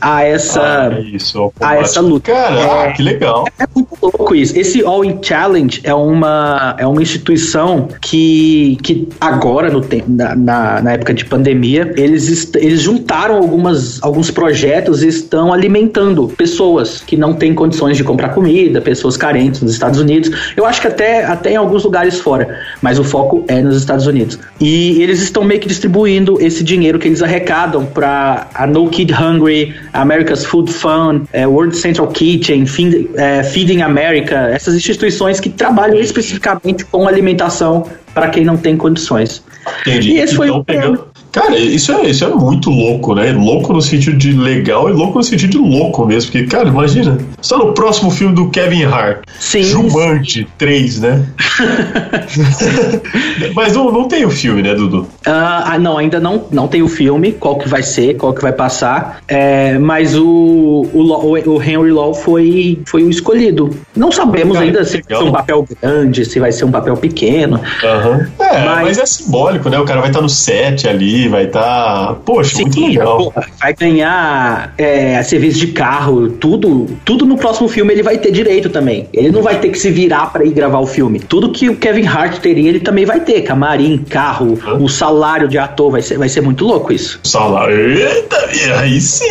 a 0.00 0.22
essa. 0.24 0.60
Ah, 0.88 1.00
isso, 1.00 1.40
ó, 1.40 1.50
a 1.60 1.76
essa 1.76 2.00
luta. 2.00 2.32
Cara, 2.32 2.92
que 2.92 3.02
legal. 3.02 3.46
É 3.58 3.64
muito 3.74 3.88
louco 4.02 4.34
isso. 4.34 4.58
Esse 4.58 4.82
All 4.84 5.04
In 5.04 5.18
Challenge 5.22 5.80
é 5.84 5.94
uma, 5.94 6.74
é 6.78 6.86
uma 6.86 7.02
instituição 7.02 7.88
que, 8.00 8.78
que 8.82 9.08
agora, 9.20 9.70
no 9.70 9.80
tempo, 9.80 10.07
na, 10.08 10.34
na, 10.34 10.82
na 10.82 10.92
época 10.92 11.12
de 11.14 11.24
pandemia, 11.24 11.92
eles, 11.96 12.50
eles 12.54 12.80
juntaram 12.80 13.36
algumas, 13.36 14.02
alguns 14.02 14.30
projetos 14.30 15.02
e 15.02 15.08
estão 15.08 15.52
alimentando 15.52 16.28
pessoas 16.28 17.02
que 17.06 17.16
não 17.16 17.34
têm 17.34 17.54
condições 17.54 17.96
de 17.96 18.04
comprar 18.04 18.30
comida, 18.30 18.80
pessoas 18.80 19.16
carentes 19.16 19.60
nos 19.60 19.72
Estados 19.72 20.00
Unidos. 20.00 20.30
Eu 20.56 20.64
acho 20.64 20.80
que 20.80 20.86
até, 20.86 21.24
até 21.24 21.52
em 21.52 21.56
alguns 21.56 21.84
lugares 21.84 22.18
fora, 22.18 22.58
mas 22.80 22.98
o 22.98 23.04
foco 23.04 23.44
é 23.48 23.60
nos 23.60 23.76
Estados 23.76 24.06
Unidos. 24.06 24.38
E 24.60 25.02
eles 25.02 25.20
estão 25.20 25.44
meio 25.44 25.60
que 25.60 25.68
distribuindo 25.68 26.40
esse 26.40 26.64
dinheiro 26.64 26.98
que 26.98 27.08
eles 27.08 27.22
arrecadam 27.22 27.84
para 27.86 28.48
a 28.54 28.66
No 28.66 28.88
Kid 28.88 29.12
Hungry, 29.12 29.74
America's 29.92 30.44
Food 30.44 30.72
Fund, 30.72 31.26
eh, 31.32 31.46
World 31.46 31.76
Central 31.76 32.08
Kitchen, 32.08 32.66
Feed- 32.66 33.10
eh, 33.14 33.42
Feeding 33.42 33.82
America, 33.82 34.48
essas 34.50 34.74
instituições 34.74 35.40
que 35.40 35.48
trabalham 35.48 35.98
especificamente 35.98 36.84
com 36.84 37.06
alimentação 37.06 37.84
para 38.14 38.28
quem 38.28 38.44
não 38.44 38.56
tem 38.56 38.76
condições. 38.76 39.42
Entendi. 39.80 40.12
E 40.12 40.18
esse 40.18 40.34
foi 40.34 40.50
o 40.50 40.64
pegando. 40.64 41.08
Cara, 41.38 41.56
isso 41.56 41.92
é, 41.92 42.10
isso 42.10 42.24
é 42.24 42.28
muito 42.28 42.68
louco, 42.68 43.14
né? 43.14 43.30
Louco 43.30 43.72
no 43.72 43.80
sentido 43.80 44.16
de 44.16 44.32
legal 44.32 44.88
e 44.88 44.92
louco 44.92 45.18
no 45.18 45.24
sentido 45.24 45.50
de 45.50 45.58
louco 45.58 46.04
mesmo. 46.04 46.32
Porque, 46.32 46.46
cara, 46.46 46.68
imagina. 46.68 47.16
Só 47.40 47.58
no 47.58 47.72
próximo 47.72 48.10
filme 48.10 48.34
do 48.34 48.50
Kevin 48.50 48.84
Hart. 48.84 49.18
Sim. 49.38 49.62
Jumanji 49.62 50.48
3, 50.58 51.00
né? 51.00 51.24
Mas 53.54 53.74
não, 53.74 53.92
não 53.92 54.08
tem 54.08 54.24
o 54.24 54.30
filme, 54.30 54.62
né, 54.62 54.74
Dudu? 54.74 55.06
Ah, 55.24 55.74
ah, 55.74 55.78
não, 55.78 55.96
ainda 55.98 56.18
não, 56.18 56.44
não 56.50 56.66
tem 56.66 56.82
o 56.82 56.88
filme, 56.88 57.32
qual 57.32 57.56
que 57.56 57.68
vai 57.68 57.82
ser, 57.82 58.16
qual 58.16 58.32
que 58.34 58.42
vai 58.42 58.52
passar. 58.52 59.20
É, 59.28 59.78
mas 59.78 60.16
o, 60.16 60.24
o, 60.92 61.50
o 61.50 61.62
Henry 61.62 61.90
Law 61.90 62.14
foi, 62.14 62.80
foi 62.86 63.04
o 63.04 63.10
escolhido. 63.10 63.70
Não 63.94 64.10
sabemos 64.10 64.54
Cara, 64.54 64.66
ainda 64.66 64.84
se 64.84 64.94
vai 64.94 65.02
legal. 65.02 65.22
ser 65.22 65.28
um 65.28 65.32
papel 65.32 65.68
grande, 65.80 66.24
se 66.24 66.40
vai 66.40 66.50
ser 66.52 66.64
um 66.64 66.70
papel 66.70 66.96
pequeno. 66.96 67.60
É, 67.82 68.64
mas... 68.64 68.88
Mas- 68.88 68.98
é 68.98 69.06
simbólico, 69.06 69.68
né? 69.68 69.78
O 69.78 69.84
cara 69.84 70.00
vai 70.00 70.10
estar 70.10 70.20
no 70.22 70.28
set 70.28 70.88
ali, 70.88 71.27
vai 71.28 71.44
estar. 71.44 72.14
Poxa, 72.24 72.60
muito 72.62 72.80
legal. 72.80 73.32
vai 73.60 73.74
ganhar 73.74 74.74
é, 74.78 75.22
serviço 75.22 75.58
de 75.58 75.68
carro, 75.68 76.30
tudo, 76.30 76.86
tudo 77.04 77.24
no 77.24 77.36
próximo 77.36 77.68
filme 77.68 77.92
ele 77.92 78.02
vai 78.02 78.18
ter 78.18 78.30
direito 78.30 78.68
também. 78.68 79.08
Ele 79.12 79.30
não 79.30 79.42
vai 79.42 79.58
ter 79.58 79.70
que 79.70 79.78
se 79.78 79.90
virar 79.90 80.32
pra 80.32 80.44
ir 80.44 80.52
gravar 80.52 80.78
o 80.78 80.86
filme. 80.86 81.20
Tudo 81.20 81.52
que 81.52 81.68
o 81.68 81.76
Kevin 81.76 82.06
Hart 82.06 82.38
teria, 82.38 82.68
ele 82.68 82.80
também 82.80 83.04
vai 83.04 83.20
ter. 83.20 83.42
Camarim, 83.42 83.98
carro, 83.98 84.58
o 84.80 84.88
salário 84.88 85.48
de 85.48 85.58
ator, 85.58 85.90
vai 85.90 86.02
ser, 86.02 86.18
vai 86.18 86.28
ser 86.28 86.40
muito 86.40 86.64
louco 86.64 86.92
isso. 86.92 87.20
Salário. 87.22 87.78
Eita, 87.78 88.48
aí 88.78 89.00
sim! 89.00 89.26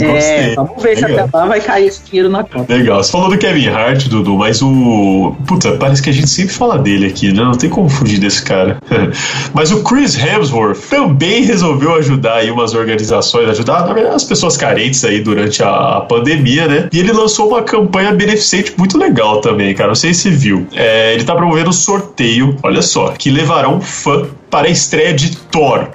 É, 0.00 0.12
Gostei. 0.12 0.54
vamos 0.54 0.82
ver 0.82 0.96
se 0.96 1.04
Legal. 1.04 1.26
até 1.26 1.36
lá 1.36 1.46
vai 1.46 1.60
cair 1.60 1.86
esse 1.86 2.02
dinheiro 2.04 2.28
na 2.28 2.44
conta. 2.44 2.72
Legal, 2.72 3.02
você 3.02 3.10
falou 3.10 3.30
do 3.30 3.38
Kevin 3.38 3.68
Hart, 3.68 4.08
Dudu, 4.08 4.36
mas 4.36 4.62
o. 4.62 5.34
Puta, 5.46 5.72
parece 5.72 6.02
que 6.02 6.10
a 6.10 6.12
gente 6.12 6.28
sempre 6.28 6.52
fala 6.52 6.78
dele 6.78 7.06
aqui, 7.06 7.32
né? 7.32 7.42
Não 7.42 7.52
tem 7.52 7.70
como 7.70 7.88
fugir 7.88 8.18
desse 8.18 8.42
cara. 8.42 8.78
mas 9.54 9.72
o 9.72 9.82
Chris 9.82 10.18
Hemsworth 10.18 10.88
também 10.88 11.19
resolveu 11.42 11.94
ajudar 11.94 12.36
aí 12.36 12.50
umas 12.50 12.74
organizações, 12.74 13.48
ajudar 13.48 13.90
as 14.14 14.24
pessoas 14.24 14.56
carentes 14.56 15.04
aí 15.04 15.20
durante 15.20 15.62
a, 15.62 15.98
a 15.98 16.00
pandemia, 16.00 16.66
né? 16.66 16.88
E 16.92 16.98
ele 16.98 17.12
lançou 17.12 17.48
uma 17.48 17.62
campanha 17.62 18.12
beneficente 18.12 18.74
muito 18.76 18.96
legal 18.96 19.40
também, 19.40 19.74
cara. 19.74 19.88
Não 19.88 19.94
sei 19.94 20.14
se 20.14 20.30
viu. 20.30 20.66
É, 20.74 21.14
ele 21.14 21.24
tá 21.24 21.34
promovendo 21.34 21.70
um 21.70 21.72
sorteio, 21.72 22.56
olha 22.62 22.82
só, 22.82 23.10
que 23.10 23.30
levará 23.30 23.68
um 23.68 23.80
fã 23.80 24.26
para 24.50 24.68
a 24.68 24.70
estreia 24.70 25.12
de 25.12 25.36
Thor. 25.36 25.88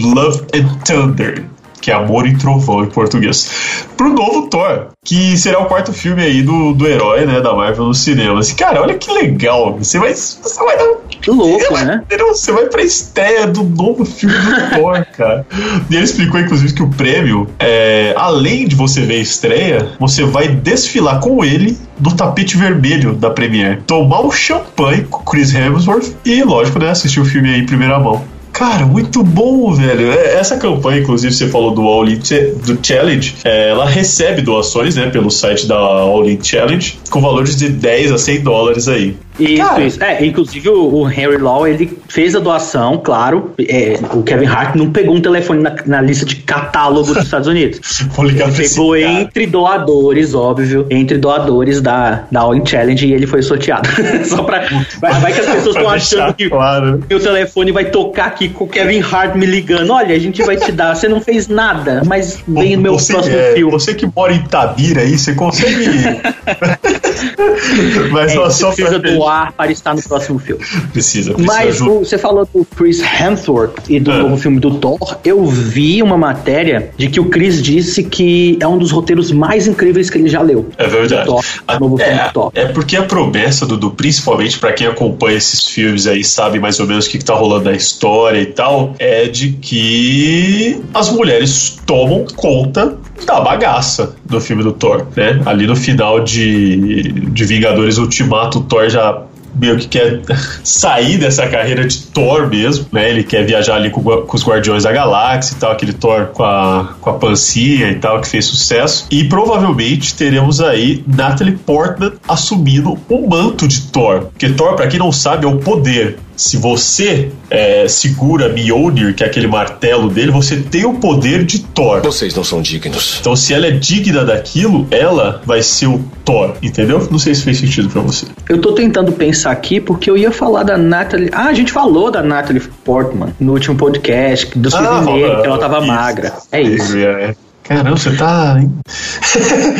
Love 0.00 0.40
and 0.54 0.78
Thunder 0.84 1.51
que 1.82 1.90
é 1.90 1.94
Amor 1.94 2.26
em 2.26 2.36
Trovão 2.36 2.84
em 2.84 2.86
português, 2.86 3.84
pro 3.96 4.08
novo 4.08 4.48
Thor, 4.48 4.86
que 5.04 5.36
será 5.36 5.58
o 5.58 5.66
quarto 5.66 5.92
filme 5.92 6.22
aí 6.22 6.42
do, 6.42 6.72
do 6.72 6.86
herói, 6.86 7.26
né, 7.26 7.40
da 7.40 7.54
Marvel 7.54 7.86
no 7.86 7.94
cinema. 7.94 8.38
Assim, 8.38 8.54
cara, 8.54 8.80
olha 8.80 8.94
que 8.94 9.10
legal, 9.10 9.76
você 9.76 9.98
vai, 9.98 10.14
você 10.14 10.64
vai 10.64 10.78
dar 10.78 10.84
um 10.84 10.96
Que 11.08 11.30
louco, 11.30 11.74
né? 11.84 12.02
Você 12.28 12.52
vai 12.52 12.66
pra 12.66 12.82
estreia 12.82 13.46
do 13.46 13.64
novo 13.64 14.04
filme 14.04 14.34
do 14.34 14.70
Thor, 14.78 15.04
cara. 15.16 15.44
E 15.90 15.94
ele 15.94 16.04
explicou, 16.04 16.40
inclusive, 16.40 16.72
que 16.72 16.82
o 16.82 16.88
prêmio, 16.88 17.48
é, 17.58 18.14
além 18.16 18.66
de 18.66 18.76
você 18.76 19.00
ver 19.02 19.16
a 19.16 19.22
estreia, 19.22 19.88
você 19.98 20.24
vai 20.24 20.48
desfilar 20.48 21.20
com 21.20 21.44
ele 21.44 21.76
no 22.00 22.14
tapete 22.14 22.56
vermelho 22.56 23.14
da 23.14 23.30
Premiere. 23.30 23.82
Tomar 23.86 24.22
um 24.22 24.30
champanhe 24.30 25.02
com 25.02 25.22
Chris 25.24 25.52
Hemsworth 25.52 26.14
e, 26.24 26.42
lógico, 26.44 26.78
né, 26.78 26.90
assistir 26.90 27.20
o 27.20 27.24
filme 27.24 27.50
aí 27.50 27.60
em 27.60 27.66
primeira 27.66 27.98
mão. 27.98 28.24
Cara, 28.52 28.86
muito 28.86 29.22
bom, 29.22 29.72
velho. 29.72 30.12
É, 30.12 30.34
Essa 30.34 30.56
campanha, 30.56 31.00
inclusive, 31.00 31.32
você 31.32 31.48
falou 31.48 31.72
do 31.74 31.82
All 31.82 32.06
In 32.06 32.18
do 32.64 32.78
Challenge, 32.82 33.34
é, 33.44 33.70
ela 33.70 33.86
recebe 33.86 34.42
doações, 34.42 34.96
né, 34.96 35.08
pelo 35.10 35.30
site 35.30 35.66
da 35.66 35.76
All 35.76 36.28
In 36.28 36.38
Challenge, 36.42 36.98
com 37.10 37.20
valores 37.20 37.56
de 37.56 37.68
10 37.68 38.12
a 38.12 38.18
100 38.18 38.40
dólares 38.42 38.88
aí. 38.88 39.16
Isso, 39.38 39.56
Cara. 39.56 39.84
isso. 39.84 40.04
É, 40.04 40.24
inclusive 40.24 40.68
o, 40.68 40.94
o 40.94 41.10
Henry 41.10 41.38
Law, 41.38 41.66
ele 41.66 41.98
fez 42.08 42.36
a 42.36 42.38
doação, 42.38 43.00
claro. 43.02 43.54
é, 43.58 43.98
o 44.12 44.22
Kevin 44.22 44.46
Hart 44.46 44.74
não 44.74 44.90
pegou 44.90 45.14
um 45.14 45.20
telefone 45.20 45.62
na, 45.62 45.74
na 45.86 46.00
lista 46.02 46.26
de 46.26 46.36
catálogo 46.36 47.14
dos 47.14 47.24
Estados 47.24 47.48
Unidos. 47.48 47.80
Vou 48.14 48.26
ligar 48.26 48.48
Ele 48.48 48.68
pegou 48.68 48.96
entre 48.96 49.46
doadores, 49.46 50.34
óbvio, 50.34 50.86
entre 50.90 51.16
doadores 51.16 51.80
da, 51.80 52.24
da 52.30 52.40
All 52.40 52.54
In 52.54 52.64
Challenge 52.64 53.06
e 53.06 53.14
ele 53.14 53.26
foi 53.26 53.42
sorteado. 53.42 53.88
Só 54.26 54.42
pra. 54.42 54.66
Vai, 55.00 55.20
vai 55.20 55.32
que 55.32 55.40
as 55.40 55.46
pessoas 55.50 55.76
estão 55.76 55.88
achando 55.90 56.34
que 56.34 56.50
claro. 56.50 57.02
meu 57.08 57.18
telefone 57.18 57.72
vai 57.72 57.86
tocar 57.86 58.26
aqui 58.26 58.41
com 58.48 58.64
o 58.64 58.68
Kevin 58.68 59.00
Hart 59.00 59.34
me 59.34 59.46
ligando. 59.46 59.90
Olha, 59.90 60.14
a 60.14 60.18
gente 60.18 60.42
vai 60.42 60.56
te 60.56 60.72
dar. 60.72 60.94
Você 60.94 61.08
não 61.08 61.20
fez 61.20 61.48
nada, 61.48 62.02
mas 62.06 62.42
vem 62.46 62.76
no 62.76 62.82
meu 62.82 62.98
você, 62.98 63.12
próximo 63.12 63.36
é, 63.36 63.54
filme. 63.54 63.72
você 63.72 63.94
que 63.94 64.06
mora 64.06 64.32
em 64.32 64.42
Tabira 64.42 65.02
aí, 65.02 65.18
você 65.18 65.34
consegue. 65.34 65.82
Mas 68.10 68.32
É, 68.32 68.34
só, 68.34 68.50
só 68.50 68.72
precisa 68.72 69.00
pra... 69.00 69.10
doar 69.12 69.52
para 69.52 69.72
estar 69.72 69.94
no 69.94 70.02
próximo 70.02 70.38
filme. 70.38 70.62
Precisa, 70.92 71.32
precisa 71.34 71.52
Mas 71.56 71.80
o- 71.80 72.00
você 72.00 72.18
falou 72.18 72.46
do 72.52 72.64
Chris 72.76 73.00
Hemsworth 73.00 73.88
e 73.88 73.98
do 74.00 74.10
É. 74.12 74.18
novo 74.18 74.36
filme 74.36 74.58
do 74.60 74.74
Thor. 74.78 75.18
Eu 75.24 75.44
vi 75.46 76.02
uma 76.02 76.16
matéria 76.16 76.90
de 76.96 77.08
que 77.08 77.20
o 77.20 77.26
Chris 77.26 77.62
disse 77.62 78.02
que 78.04 78.56
é 78.60 78.66
um 78.66 78.78
dos 78.78 78.90
roteiros 78.90 79.30
mais 79.32 79.66
incríveis 79.66 80.10
que 80.10 80.18
ele 80.18 80.28
já 80.28 80.42
leu. 80.42 80.68
É 80.78 80.86
verdade. 80.86 81.24
Do 81.24 81.32
Thor, 81.32 81.44
A- 81.66 81.78
novo 81.80 81.96
filme 81.96 82.12
do 82.14 82.20
é, 82.20 82.28
Thor. 82.30 82.52
é 82.54 82.66
porque 82.66 82.96
a 82.96 83.02
promessa, 83.02 83.66
Dudu, 83.66 83.90
principalmente 83.92 84.58
pra 84.58 84.72
quem 84.72 84.86
acompanha 84.86 85.36
esses 85.36 85.66
filmes 85.66 86.06
aí, 86.06 86.22
sabe 86.24 86.58
mais 86.58 86.78
ou 86.80 86.86
menos 86.86 87.06
o 87.06 87.10
que, 87.10 87.18
que 87.18 87.24
tá 87.24 87.34
rolando 87.34 87.64
na 87.64 87.72
história 87.76 88.40
e 88.40 88.46
tal, 88.46 88.94
é 88.98 89.26
de 89.28 89.52
que 89.52 90.80
as 90.94 91.10
mulheres 91.10 91.78
tomam 91.86 92.24
conta 92.36 92.96
da 93.26 93.40
bagaça 93.40 94.16
do 94.24 94.40
filme 94.40 94.62
do 94.62 94.72
Thor, 94.72 95.06
né? 95.16 95.40
Ali 95.46 95.66
no 95.66 95.76
final 95.76 96.20
de, 96.20 97.12
de 97.12 97.44
Vingadores 97.44 97.98
Ultimato, 97.98 98.58
o 98.58 98.62
Thor 98.62 98.88
já 98.88 99.22
meio 99.54 99.76
que 99.78 99.86
quer 99.86 100.20
sair 100.64 101.18
dessa 101.18 101.46
carreira 101.46 101.86
de 101.86 101.98
Thor 102.02 102.48
mesmo, 102.48 102.86
né? 102.92 103.10
Ele 103.10 103.22
quer 103.22 103.44
viajar 103.44 103.76
ali 103.76 103.90
com, 103.90 104.02
com 104.02 104.36
os 104.36 104.46
Guardiões 104.46 104.84
da 104.84 104.92
Galáxia 104.92 105.54
e 105.54 105.58
tal, 105.58 105.72
aquele 105.72 105.92
Thor 105.92 106.26
com 106.26 106.44
a, 106.44 106.94
com 107.00 107.10
a 107.10 107.14
pancinha 107.14 107.90
e 107.90 107.96
tal, 107.96 108.20
que 108.20 108.28
fez 108.28 108.46
sucesso. 108.46 109.06
E 109.10 109.24
provavelmente 109.24 110.14
teremos 110.14 110.60
aí 110.60 111.04
Natalie 111.06 111.56
Portman 111.56 112.12
assumindo 112.28 112.98
o 113.08 113.28
manto 113.28 113.68
de 113.68 113.82
Thor. 113.82 114.26
Porque 114.26 114.50
Thor, 114.50 114.74
pra 114.74 114.86
quem 114.86 114.98
não 114.98 115.12
sabe, 115.12 115.44
é 115.44 115.48
o 115.48 115.58
poder. 115.58 116.18
Se 116.42 116.56
você 116.56 117.30
é, 117.48 117.86
segura 117.86 118.48
Mjolnir, 118.48 119.14
que 119.14 119.22
é 119.22 119.26
aquele 119.28 119.46
martelo 119.46 120.08
dele, 120.10 120.32
você 120.32 120.56
tem 120.56 120.84
o 120.84 120.94
poder 120.94 121.44
de 121.44 121.60
Thor. 121.60 122.00
Vocês 122.02 122.34
não 122.34 122.42
são 122.42 122.60
dignos. 122.60 123.18
Então, 123.20 123.36
se 123.36 123.54
ela 123.54 123.68
é 123.68 123.70
digna 123.70 124.24
daquilo, 124.24 124.84
ela 124.90 125.40
vai 125.46 125.62
ser 125.62 125.86
o 125.86 126.04
Thor, 126.24 126.54
entendeu? 126.60 127.06
Não 127.12 127.18
sei 127.18 127.32
se 127.36 127.44
fez 127.44 127.58
sentido 127.58 127.88
pra 127.88 128.02
você. 128.02 128.26
Eu 128.48 128.60
tô 128.60 128.72
tentando 128.72 129.12
pensar 129.12 129.52
aqui 129.52 129.80
porque 129.80 130.10
eu 130.10 130.16
ia 130.16 130.32
falar 130.32 130.64
da 130.64 130.76
Natalie. 130.76 131.30
Ah, 131.32 131.46
a 131.46 131.54
gente 131.54 131.70
falou 131.70 132.10
da 132.10 132.24
Natalie 132.24 132.60
Portman 132.84 133.32
no 133.38 133.52
último 133.52 133.76
podcast, 133.76 134.58
do 134.58 134.68
Cisne 134.68 134.84
Ah, 134.88 135.00
Negro, 135.00 135.42
que 135.42 135.46
ela 135.46 135.58
tava 135.58 135.78
isso. 135.78 135.86
magra. 135.86 136.32
É 136.50 136.60
isso. 136.60 136.96
É. 136.98 137.36
Caramba, 137.62 137.96
você 137.96 138.10
tá. 138.16 138.56
hein? 138.60 138.72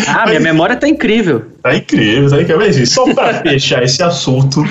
Ah, 0.06 0.26
minha 0.28 0.38
memória 0.38 0.76
tá 0.76 0.88
incrível. 0.88 1.42
Tá 1.60 1.74
incrível, 1.74 2.30
tá 2.30 2.40
incrível. 2.40 2.58
Mas, 2.58 2.88
só 2.88 3.12
pra 3.12 3.34
fechar 3.42 3.82
esse 3.82 4.00
assunto, 4.00 4.64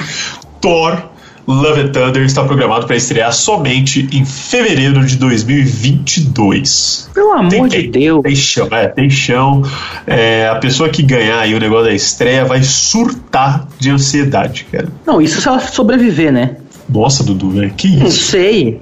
Thor 0.62 1.11
Love 1.48 1.82
and 1.82 1.88
Thunder 1.92 2.24
está 2.24 2.44
programado 2.44 2.86
para 2.88 2.96
estrear 2.96 3.34
somente 3.34 4.08
em 4.12 4.24
fevereiro 4.26 5.06
de 5.06 5.18
2022. 5.18 7.10
Pelo 7.14 7.32
amor 7.34 7.50
Tem- 7.50 7.64
de 7.68 7.70
tem- 7.84 7.92
Deus. 7.92 8.22
Tem 8.24 8.36
chão, 8.36 8.68
é, 8.72 8.88
tem 8.88 9.10
chão. 9.10 9.62
É, 10.08 10.48
a 10.48 10.56
pessoa 10.56 10.90
que 10.90 11.02
ganhar 11.04 11.40
aí 11.40 11.54
o 11.54 11.60
negócio 11.60 11.86
da 11.86 11.94
estreia 11.94 12.46
vai 12.46 12.64
surtar 12.64 13.68
de 13.80 13.90
ansiedade, 13.90 14.66
cara. 14.72 14.88
Não, 15.06 15.22
isso 15.22 15.42
se 15.42 15.48
ela 15.48 15.60
sobreviver, 15.60 16.32
né? 16.32 16.56
Nossa, 16.92 17.24
Dudu, 17.24 17.52
velho, 17.52 17.72
que 17.76 17.96
Não 17.98 18.08
isso? 18.08 18.26
sei. 18.26 18.80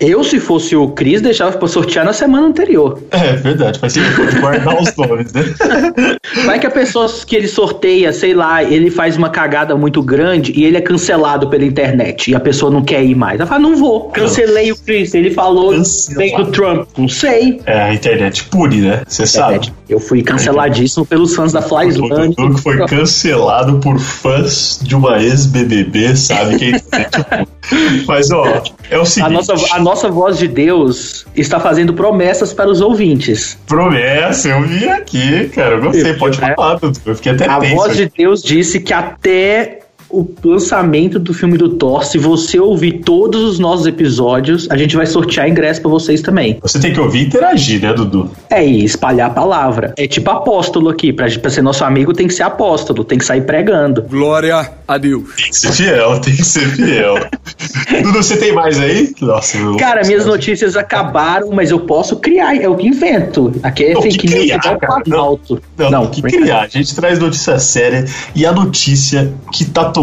Eu, 0.00 0.24
se 0.24 0.40
fosse 0.40 0.74
o 0.74 0.88
Chris, 0.88 1.20
deixava 1.20 1.56
pra 1.56 1.68
sortear 1.68 2.04
na 2.04 2.12
semana 2.12 2.46
anterior. 2.46 3.00
É 3.10 3.34
verdade, 3.34 3.78
faz 3.78 3.94
de 3.94 4.00
guardar 4.40 4.82
os 4.82 4.94
nomes, 4.96 5.32
né? 5.32 5.42
Vai 6.44 6.58
que 6.58 6.66
a 6.66 6.70
pessoa 6.70 7.08
que 7.26 7.36
ele 7.36 7.46
sorteia, 7.48 8.12
sei 8.12 8.34
lá, 8.34 8.62
ele 8.64 8.90
faz 8.90 9.16
uma 9.16 9.30
cagada 9.30 9.76
muito 9.76 10.02
grande 10.02 10.52
e 10.56 10.64
ele 10.64 10.76
é 10.76 10.80
cancelado 10.80 11.48
pela 11.48 11.64
internet 11.64 12.30
e 12.30 12.34
a 12.34 12.40
pessoa 12.40 12.70
não 12.70 12.82
quer 12.82 13.04
ir 13.04 13.14
mais. 13.14 13.38
Ela 13.38 13.48
fala, 13.48 13.60
não 13.60 13.76
vou, 13.76 14.08
cancelei 14.10 14.72
o 14.72 14.76
Chris. 14.76 15.14
Ele 15.14 15.30
falou 15.30 15.72
vem 16.16 16.36
do 16.36 16.46
Trump. 16.46 16.88
Não 16.96 17.08
sei. 17.08 17.60
É, 17.66 17.82
a 17.82 17.94
internet 17.94 18.44
pune, 18.44 18.80
né? 18.80 19.02
Você 19.06 19.26
sabe. 19.26 19.72
Eu 19.88 20.00
fui 20.00 20.22
canceladíssimo 20.22 21.04
pelos 21.06 21.34
fãs 21.34 21.52
da 21.52 21.60
O 21.60 21.62
Flyslane. 21.62 22.34
Dudu 22.34 22.54
que 22.54 22.60
foi 22.60 22.84
cancelado 22.86 23.78
por 23.78 23.98
fãs 23.98 24.80
de 24.82 24.96
uma 24.96 25.22
ex-BBB, 25.22 26.16
sabe 26.16 26.56
quem 26.56 26.72
Mas, 28.06 28.30
ó, 28.30 28.44
é 28.90 28.98
o 28.98 29.04
seguinte. 29.04 29.26
A 29.26 29.30
nossa, 29.30 29.54
a 29.76 29.78
nossa 29.80 30.08
voz 30.10 30.36
de 30.38 30.48
Deus 30.48 31.26
está 31.36 31.60
fazendo 31.60 31.94
promessas 31.94 32.52
para 32.52 32.68
os 32.70 32.80
ouvintes. 32.80 33.58
Promessa, 33.66 34.48
eu 34.48 34.62
vi 34.62 34.88
aqui, 34.88 35.48
cara. 35.54 35.76
Eu 35.76 35.82
gostei, 35.82 36.14
pode 36.14 36.42
É. 36.42 36.54
falar, 36.54 36.74
Dudu. 36.76 37.00
Eu 37.06 37.14
fiquei 37.14 37.32
até 37.32 37.48
A 37.48 37.58
tenso. 37.60 37.74
voz 37.76 37.96
de 37.96 38.06
Deus 38.16 38.42
disse 38.42 38.80
que 38.80 38.92
até 38.92 39.78
o 40.12 40.28
lançamento 40.44 41.18
do 41.18 41.32
filme 41.32 41.56
do 41.56 41.70
Thor, 41.70 42.04
se 42.04 42.18
você 42.18 42.60
ouvir 42.60 43.00
todos 43.04 43.42
os 43.42 43.58
nossos 43.58 43.86
episódios, 43.86 44.68
a 44.70 44.76
gente 44.76 44.94
vai 44.94 45.06
sortear 45.06 45.48
ingresso 45.48 45.80
pra 45.80 45.90
vocês 45.90 46.20
também. 46.20 46.58
Você 46.60 46.78
tem 46.78 46.92
que 46.92 47.00
ouvir 47.00 47.20
e 47.20 47.26
interagir, 47.26 47.80
né, 47.80 47.92
Dudu? 47.94 48.30
É, 48.50 48.64
e 48.64 48.84
espalhar 48.84 49.30
a 49.30 49.32
palavra. 49.32 49.94
É 49.96 50.06
tipo 50.06 50.30
apóstolo 50.30 50.90
aqui, 50.90 51.12
pra, 51.12 51.26
pra 51.40 51.50
ser 51.50 51.62
nosso 51.62 51.82
amigo 51.84 52.12
tem 52.12 52.28
que 52.28 52.34
ser 52.34 52.42
apóstolo, 52.42 53.04
tem 53.04 53.18
que 53.18 53.24
sair 53.24 53.40
pregando. 53.40 54.02
Glória 54.02 54.70
a 54.86 54.98
Deus. 54.98 55.34
Tem 55.34 55.50
que 55.50 55.56
ser 55.56 55.72
fiel, 55.72 56.20
tem 56.20 56.36
que 56.36 56.44
ser 56.44 56.68
fiel. 56.68 57.14
Dudu, 58.02 58.22
você 58.22 58.36
tem 58.36 58.52
mais 58.52 58.78
aí? 58.78 59.14
Nossa, 59.20 59.56
eu... 59.56 59.76
Cara, 59.76 60.02
minhas 60.06 60.26
notícias 60.26 60.76
acabaram, 60.76 61.50
mas 61.52 61.70
eu 61.70 61.80
posso 61.80 62.16
criar, 62.16 62.54
é 62.54 62.68
o 62.68 62.76
que 62.76 62.86
invento. 62.86 63.52
Aqui 63.62 63.84
é 63.84 63.94
Não, 63.94 64.02
fake 64.02 64.18
que 64.18 64.26
news 64.28 64.40
criar, 64.42 64.56
igual 64.58 64.78
cara. 64.78 65.02
Planalto. 65.02 65.62
Não, 65.78 65.90
não, 65.90 66.06
que 66.06 66.20
criar. 66.20 66.62
A 66.62 66.68
gente 66.68 66.94
traz 66.94 67.18
notícia 67.18 67.58
séria 67.58 68.04
e 68.34 68.44
a 68.44 68.52
notícia 68.52 69.32
que 69.52 69.64
tá 69.64 69.86
tomando 69.86 70.01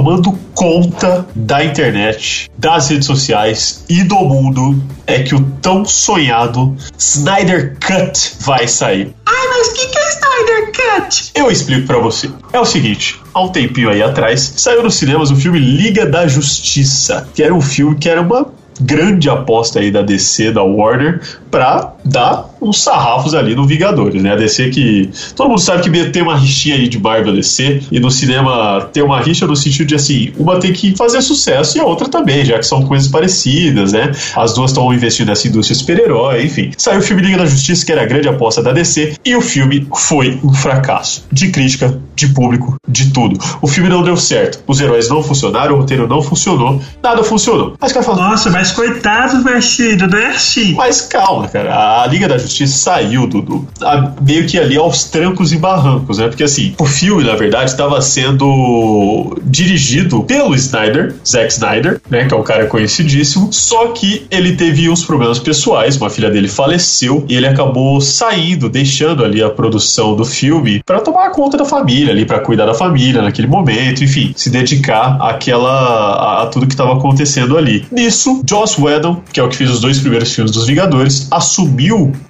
conta 0.54 1.26
da 1.36 1.64
internet, 1.64 2.50
das 2.58 2.90
redes 2.90 3.08
sociais 3.08 3.86
e 3.90 4.04
do 4.04 4.18
mundo 4.18 4.82
é 5.08 5.24
que 5.24 5.34
o 5.34 5.42
tão 5.62 5.86
sonhado 5.86 6.76
Snyder 6.98 7.78
Cut 7.80 8.34
vai 8.42 8.68
sair. 8.68 9.14
Ai, 9.26 9.48
mas 9.48 9.68
o 9.68 9.74
que, 9.74 9.88
que 9.88 9.98
é 9.98 10.10
Snyder 10.10 10.72
Cut? 10.74 11.32
Eu 11.36 11.50
explico 11.50 11.88
pra 11.88 11.98
você. 11.98 12.30
É 12.52 12.60
o 12.60 12.66
seguinte, 12.66 13.20
há 13.34 13.42
um 13.42 13.50
tempinho 13.50 13.90
aí 13.90 14.04
atrás, 14.04 14.54
saiu 14.58 14.84
nos 14.84 14.96
cinemas 14.96 15.32
o 15.32 15.36
filme 15.36 15.60
Liga 15.60 16.06
da 16.06 16.28
Justiça, 16.28 17.28
que 17.34 17.42
era 17.42 17.54
um 17.54 17.62
filme 17.62 17.96
que 17.96 18.10
era 18.10 18.22
uma 18.22 18.48
grande 18.82 19.30
aposta 19.30 19.80
aí 19.80 19.92
da 19.92 20.02
DC, 20.02 20.52
da 20.52 20.64
Warner, 20.64 21.22
pra 21.52 21.94
dar 22.04 22.50
uns 22.62 22.82
sarrafos 22.82 23.34
ali 23.34 23.56
no 23.56 23.66
Vingadores, 23.66 24.22
né? 24.22 24.34
A 24.34 24.36
DC 24.36 24.70
que. 24.70 25.10
Todo 25.36 25.50
mundo 25.50 25.62
sabe 25.62 25.84
que 25.84 26.10
tem 26.10 26.22
uma 26.22 26.36
rixinha 26.36 26.76
aí 26.76 26.88
de 26.88 27.00
Marvel 27.00 27.34
DC, 27.34 27.84
e 27.92 28.00
no 28.00 28.12
cinema 28.12 28.90
tem 28.92 29.04
uma 29.04 29.20
rixa 29.20 29.48
no 29.48 29.56
sentido 29.56 29.88
de 29.88 29.96
assim, 29.96 30.34
uma 30.38 30.60
tem 30.60 30.74
que 30.74 30.96
fazer 30.96 31.22
sucesso 31.22 31.78
e 31.78 31.82
a 31.82 31.86
outra 31.86 32.08
também, 32.08 32.44
já 32.44 32.58
que 32.58 32.66
são 32.66 32.86
coisas 32.86 33.08
parecidas, 33.08 33.94
né? 33.94 34.12
As 34.36 34.54
duas 34.54 34.72
estão 34.72 34.94
investindo 34.94 35.28
nessa 35.28 35.48
indústria 35.48 35.78
super-herói, 35.78 36.44
enfim. 36.46 36.72
Saiu 36.78 37.00
o 37.00 37.02
filme 37.02 37.22
Liga 37.22 37.38
da 37.38 37.46
Justiça, 37.46 37.86
que 37.86 37.92
era 37.92 38.04
a 38.04 38.06
grande 38.06 38.28
aposta 38.28 38.62
da 38.62 38.72
DC, 38.72 39.16
e 39.26 39.36
o 39.36 39.42
filme 39.42 39.88
foi 39.96 40.40
um 40.44 40.54
fracasso. 40.54 41.26
De 41.32 41.50
crítica, 41.50 42.00
de 42.16 42.28
público, 42.28 42.76
de 42.88 43.12
tudo. 43.12 43.40
O 43.62 43.68
filme 43.68 43.90
não 43.90 44.04
deu 44.04 44.18
certo. 44.18 44.64
Os 44.68 44.82
heróis 44.82 45.10
não 45.10 45.24
funcionaram, 45.24 45.76
o 45.76 45.80
roteiro 45.80 46.08
não 46.08 46.22
funcionou, 46.22 46.82
nada 47.02 47.24
funcionou. 47.24 47.76
Mas 47.80 47.92
o 47.92 47.94
cara 47.94 48.06
fala, 48.06 48.30
nossa, 48.30 48.50
mas 48.50 48.72
coitado, 48.72 49.44
Vestido, 49.44 50.08
não 50.08 50.18
é 50.18 50.28
assim. 50.28 50.74
Mas 50.74 51.02
calma, 51.02 51.48
cara. 51.48 51.88
A 52.04 52.08
Liga 52.08 52.28
da 52.28 52.38
Justiça 52.38 52.78
saiu, 52.78 53.25
Dudu, 53.28 53.67
a- 53.82 54.12
meio 54.21 54.45
que 54.47 54.58
ali 54.60 54.78
aos 54.78 55.06
trancos 55.06 55.52
e 55.52 55.58
barrancos, 55.58 56.17
né? 56.17 56.28
Porque 56.28 56.43
assim, 56.43 56.73
o 56.80 56.86
filme, 56.86 57.23
na 57.23 57.36
verdade, 57.36 57.71
estava 57.71 57.99
sendo 58.02 59.38
dirigido 59.43 60.23
pelo 60.23 60.56
Snyder, 60.56 61.15
Zack 61.25 61.52
Snyder, 61.54 62.02
né? 62.10 62.25
Que 62.25 62.34
é 62.34 62.38
um 62.38 62.43
cara 62.43 62.65
conhecidíssimo. 62.67 63.49
Só 63.52 63.88
que 63.89 64.25
ele 64.30 64.56
teve 64.56 64.89
uns 64.89 65.04
problemas 65.04 65.39
pessoais, 65.39 65.97
uma 65.97 66.10
filha 66.10 66.30
dele 66.30 66.47
faleceu 66.47 67.25
e 67.28 67.36
ele 67.36 67.47
acabou 67.47 67.99
saindo, 68.02 68.69
deixando 68.69 69.23
ali 69.23 69.41
a 69.41 69.49
produção 69.49 70.15
do 70.15 70.25
filme 70.25 70.82
para 70.86 70.99
tomar 71.02 71.30
conta 71.32 71.58
da 71.58 71.65
família 71.65 72.12
ali, 72.13 72.25
para 72.25 72.39
cuidar 72.39 72.65
da 72.65 72.73
família 72.73 73.21
naquele 73.21 73.47
momento, 73.47 74.04
enfim, 74.04 74.34
se 74.36 74.49
dedicar 74.49 75.17
àquela 75.21 75.69
a, 75.71 76.43
a 76.43 76.45
tudo 76.47 76.67
que 76.67 76.73
estava 76.73 76.93
acontecendo 76.93 77.58
ali. 77.58 77.86
Nisso, 77.91 78.41
Joss 78.49 78.80
Whedon, 78.80 79.21
que 79.32 79.39
é 79.39 79.43
o 79.43 79.49
que 79.49 79.58
fez 79.58 79.69
os 79.71 79.80
dois 79.82 79.99
primeiros 79.99 80.32
filmes 80.34 80.52
dos 80.52 80.67
Vingadores, 80.67 81.28
assumiu 81.32 81.79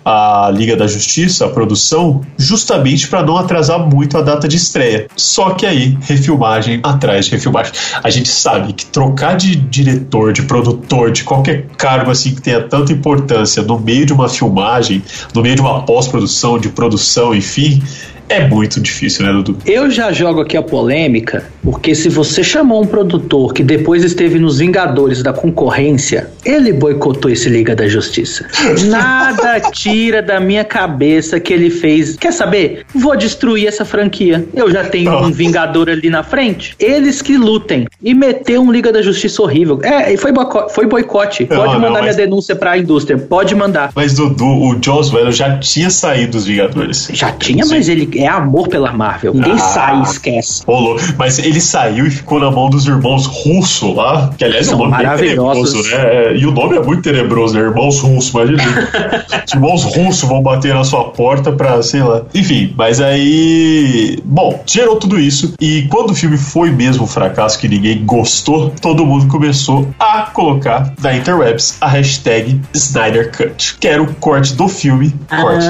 a 0.03 0.51
Liga 0.53 0.75
da 0.75 0.87
Justiça, 0.87 1.45
a 1.45 1.49
produção, 1.49 2.21
justamente 2.37 3.07
para 3.07 3.23
não 3.23 3.37
atrasar 3.37 3.79
muito 3.79 4.17
a 4.17 4.21
data 4.21 4.47
de 4.47 4.57
estreia. 4.57 5.07
Só 5.15 5.51
que 5.51 5.65
aí, 5.65 5.97
refilmagem 6.01 6.79
atrás 6.83 7.25
de 7.25 7.31
refilmagem. 7.31 7.73
A 8.03 8.09
gente 8.09 8.29
sabe 8.29 8.73
que 8.73 8.85
trocar 8.85 9.37
de 9.37 9.55
diretor, 9.55 10.33
de 10.33 10.43
produtor, 10.43 11.11
de 11.11 11.23
qualquer 11.23 11.67
cargo 11.77 12.11
assim 12.11 12.35
que 12.35 12.41
tenha 12.41 12.61
tanta 12.61 12.91
importância 12.91 13.63
no 13.63 13.79
meio 13.79 14.05
de 14.05 14.13
uma 14.13 14.29
filmagem, 14.29 15.03
no 15.33 15.41
meio 15.41 15.55
de 15.55 15.61
uma 15.61 15.83
pós-produção, 15.83 16.59
de 16.59 16.69
produção, 16.69 17.33
enfim, 17.33 17.81
é 18.29 18.47
muito 18.47 18.79
difícil, 18.79 19.25
né, 19.25 19.31
Dudu? 19.33 19.57
Eu 19.65 19.89
já 19.89 20.11
jogo 20.11 20.41
aqui 20.41 20.55
a 20.55 20.61
polêmica, 20.61 21.43
porque 21.63 21.93
se 21.95 22.07
você 22.09 22.43
chamou 22.43 22.81
um 22.83 22.85
produtor 22.87 23.53
que 23.53 23.63
depois 23.63 24.03
esteve 24.03 24.37
nos 24.39 24.59
Vingadores 24.59 25.21
da 25.23 25.33
concorrência, 25.33 26.29
ele 26.45 26.71
boicotou 26.71 27.29
esse 27.31 27.49
Liga 27.49 27.75
da 27.75 27.87
Justiça. 27.87 28.45
Nada 28.87 29.59
tira 29.71 30.21
da 30.21 30.39
minha 30.39 30.63
cabeça 30.63 31.39
que 31.39 31.53
ele 31.53 31.69
fez. 31.69 32.15
Quer 32.17 32.31
saber? 32.33 32.85
Vou 32.93 33.15
destruir 33.17 33.67
essa 33.67 33.83
franquia. 33.85 34.45
Eu 34.53 34.69
já 34.71 34.83
tenho 34.83 35.11
um 35.17 35.31
Vingador 35.31 35.89
ali 35.89 36.09
na 36.09 36.23
frente. 36.23 36.75
Eles 36.79 37.21
que 37.21 37.37
lutem. 37.37 37.87
E 38.03 38.13
meter 38.13 38.59
um 38.59 38.71
Liga 38.71 38.91
da 38.91 39.01
Justiça 39.01 39.41
horrível. 39.41 39.79
É, 39.83 40.13
e 40.13 40.17
foi, 40.17 40.31
boico- 40.31 40.69
foi 40.69 40.85
boicote. 40.85 41.47
Não, 41.49 41.57
Pode 41.57 41.73
não, 41.73 41.79
mandar 41.79 41.91
mas- 41.93 42.01
minha 42.03 42.13
denúncia 42.27 42.55
pra 42.55 42.77
indústria. 42.77 43.17
Pode 43.17 43.55
mandar. 43.55 43.91
Mas, 43.95 44.13
Dudu, 44.13 44.45
o 44.45 44.77
Joss 44.83 45.13
Whedon 45.15 45.31
já 45.31 45.57
tinha 45.57 45.89
saído 45.89 46.33
dos 46.33 46.45
Vingadores. 46.45 47.09
Já 47.11 47.31
tinha, 47.31 47.65
mas 47.65 47.87
ele 47.89 48.05
é 48.23 48.27
amor 48.27 48.67
pela 48.67 48.91
Marvel. 48.91 49.33
Ninguém 49.33 49.53
Ah. 49.53 49.57
sai 49.57 49.99
e 49.99 50.03
esquece. 50.03 50.63
Rolou. 50.65 50.97
Mas 51.17 51.39
ele 51.39 51.59
saiu 51.61 52.05
e 52.07 52.11
ficou 52.11 52.39
na 52.39 52.49
mão 52.51 52.69
dos 52.69 52.85
irmãos 52.87 53.25
Russo 53.25 53.93
lá, 53.93 54.29
que 54.37 54.43
aliás 54.43 54.67
é 54.67 54.69
São 54.69 54.79
nome 54.79 54.95
bem 54.97 55.05
maravilhosos. 55.05 55.71
tenebroso, 55.73 55.97
né? 55.97 56.35
E 56.37 56.45
o 56.45 56.51
nome 56.51 56.77
é 56.77 56.81
muito 56.81 57.01
tenebroso, 57.01 57.53
né? 57.55 57.61
Irmãos 57.61 57.99
Russo, 57.99 58.37
imagina. 58.37 58.63
Os 59.47 59.53
irmãos 59.53 59.83
Russo 59.83 60.27
vão 60.27 60.41
bater 60.41 60.73
na 60.73 60.83
sua 60.83 61.05
porta 61.11 61.51
pra, 61.51 61.81
sei 61.81 62.01
lá. 62.03 62.21
Enfim, 62.33 62.73
mas 62.77 62.99
aí. 63.01 64.19
Bom, 64.23 64.61
gerou 64.65 64.95
tudo 64.97 65.19
isso. 65.19 65.53
E 65.59 65.83
quando 65.89 66.11
o 66.11 66.15
filme 66.15 66.37
foi 66.37 66.71
mesmo 66.71 67.03
um 67.03 67.07
fracasso 67.07 67.57
que 67.59 67.67
ninguém 67.67 68.03
gostou, 68.05 68.71
todo 68.81 69.05
mundo 69.05 69.27
começou 69.27 69.87
a 69.99 70.23
colocar 70.33 70.93
na 71.01 71.15
interwebs 71.15 71.77
a 71.81 71.87
hashtag 71.87 72.59
Snyder 72.73 73.31
Cut, 73.35 73.77
que 73.79 73.87
era 73.87 74.01
o 74.01 74.13
corte 74.15 74.53
do 74.55 74.67
filme. 74.67 75.13
Corte, 75.29 75.65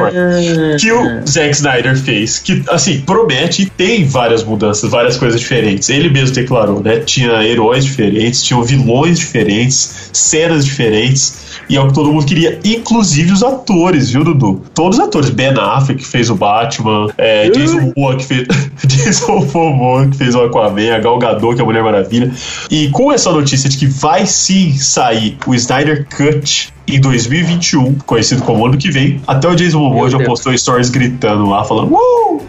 corte 0.00 0.76
que 0.80 0.92
o 0.92 1.26
Zack 1.26 1.50
Snyder 1.50 1.91
fez, 1.96 2.38
que 2.38 2.62
assim, 2.68 3.00
promete 3.00 3.62
e 3.62 3.66
tem 3.66 4.04
várias 4.04 4.44
mudanças, 4.44 4.90
várias 4.90 5.16
coisas 5.16 5.40
diferentes. 5.40 5.88
Ele 5.88 6.08
mesmo 6.08 6.34
declarou, 6.34 6.82
né? 6.82 7.00
Tinha 7.00 7.44
heróis 7.44 7.84
diferentes, 7.84 8.42
tinha 8.42 8.62
vilões 8.62 9.18
diferentes, 9.18 10.10
cenas 10.12 10.64
diferentes. 10.64 11.52
E 11.68 11.76
é 11.76 11.80
o 11.80 11.88
que 11.88 11.94
todo 11.94 12.12
mundo 12.12 12.26
queria, 12.26 12.58
inclusive 12.64 13.32
os 13.32 13.42
atores, 13.42 14.10
viu, 14.10 14.24
Dudu? 14.24 14.62
Todos 14.74 14.98
os 14.98 15.04
atores. 15.04 15.30
Ben 15.30 15.54
Affleck 15.58 16.02
que 16.02 16.06
fez 16.06 16.30
o 16.30 16.34
Batman, 16.34 17.08
é, 17.16 17.48
Jason 17.50 17.92
Momoa 17.94 18.16
que 18.16 18.24
fez 18.24 18.48
Jason 18.84 19.46
Momoa 19.52 20.08
que 20.08 20.16
fez 20.16 20.34
o 20.34 20.42
Aquaman, 20.42 20.94
a 20.94 20.98
Gal 20.98 21.18
Gadot 21.18 21.54
que 21.54 21.60
é 21.60 21.62
a 21.62 21.66
Mulher 21.66 21.82
Maravilha. 21.82 22.32
E 22.70 22.88
com 22.88 23.12
essa 23.12 23.30
notícia 23.30 23.68
de 23.68 23.76
que 23.76 23.86
vai 23.86 24.26
sim 24.26 24.76
sair 24.76 25.36
o 25.46 25.54
Snyder 25.54 26.06
Cut 26.08 26.72
em 26.86 27.00
2021, 27.00 27.98
conhecido 28.06 28.42
como 28.42 28.66
ano 28.66 28.76
que 28.76 28.90
vem, 28.90 29.20
até 29.26 29.48
o 29.48 29.54
Jason 29.54 29.78
Momoa 29.78 30.10
já 30.10 30.18
Deus. 30.18 30.28
postou 30.28 30.56
stories 30.56 30.90
gritando 30.90 31.48
lá, 31.48 31.64
falando 31.64 31.92
uh, 31.92 32.36
uh. 32.36 32.42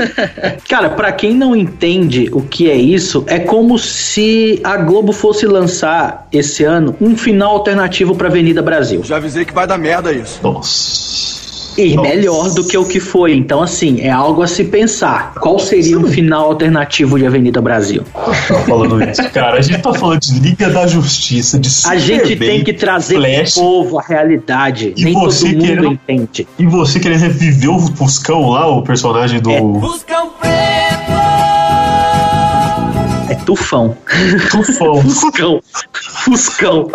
Cara, 0.68 0.90
pra 0.90 1.12
quem 1.12 1.34
não 1.34 1.56
entende 1.56 2.28
o 2.32 2.42
que 2.42 2.70
é 2.70 2.76
isso, 2.76 3.24
é 3.26 3.38
como 3.38 3.78
se 3.78 4.60
a 4.62 4.76
Globo 4.76 5.12
fosse 5.12 5.46
lançar 5.46 6.26
esse 6.32 6.64
ano 6.64 6.94
um 7.00 7.16
final 7.16 7.52
alternativo 7.52 8.14
pra 8.14 8.28
Avenida 8.28 8.62
Brasil. 8.62 9.02
Já 9.04 9.16
avisei 9.16 9.44
que 9.44 9.54
vai 9.54 9.66
dar 9.66 9.78
merda 9.78 10.12
isso. 10.12 10.40
Nossa. 10.42 11.39
E 11.80 11.96
Nossa. 11.96 12.08
melhor 12.08 12.50
do 12.50 12.64
que 12.64 12.76
o 12.76 12.84
que 12.84 13.00
foi. 13.00 13.34
Então, 13.34 13.62
assim, 13.62 14.00
é 14.00 14.10
algo 14.10 14.42
a 14.42 14.46
se 14.46 14.64
pensar. 14.64 15.34
Qual 15.34 15.58
seria 15.58 15.98
um 15.98 16.06
final 16.06 16.46
alternativo 16.46 17.18
de 17.18 17.26
Avenida 17.26 17.60
Brasil? 17.62 18.02
Tá 18.12 18.32
falando 18.66 19.02
isso. 19.02 19.22
Cara, 19.30 19.58
a 19.58 19.62
gente 19.62 19.80
tá 19.80 19.94
falando 19.94 20.20
de 20.20 20.38
Liga 20.40 20.68
da 20.68 20.86
Justiça, 20.86 21.58
de 21.58 21.68
A 21.86 21.96
gente 21.96 22.20
Superman, 22.34 22.48
tem 22.48 22.64
que 22.64 22.72
trazer 22.74 23.16
Flash, 23.16 23.54
pro 23.54 23.62
povo 23.62 23.98
a 23.98 24.02
realidade. 24.02 24.92
E 24.96 25.04
Nem 25.04 25.14
todo 25.14 25.24
você 25.30 25.48
mundo 25.52 25.64
querendo- 25.64 25.86
entende. 25.92 26.46
E 26.58 26.66
você 26.66 27.00
querer 27.00 27.16
reviver 27.16 27.70
o 27.70 27.78
Fuscão 27.96 28.50
lá, 28.50 28.66
o 28.66 28.82
personagem 28.82 29.40
do. 29.40 29.50
É 33.28 33.34
tufão. 33.46 33.96
Tufão. 34.50 35.00
Fuscão. 35.08 35.60
Fuscão. 36.24 36.90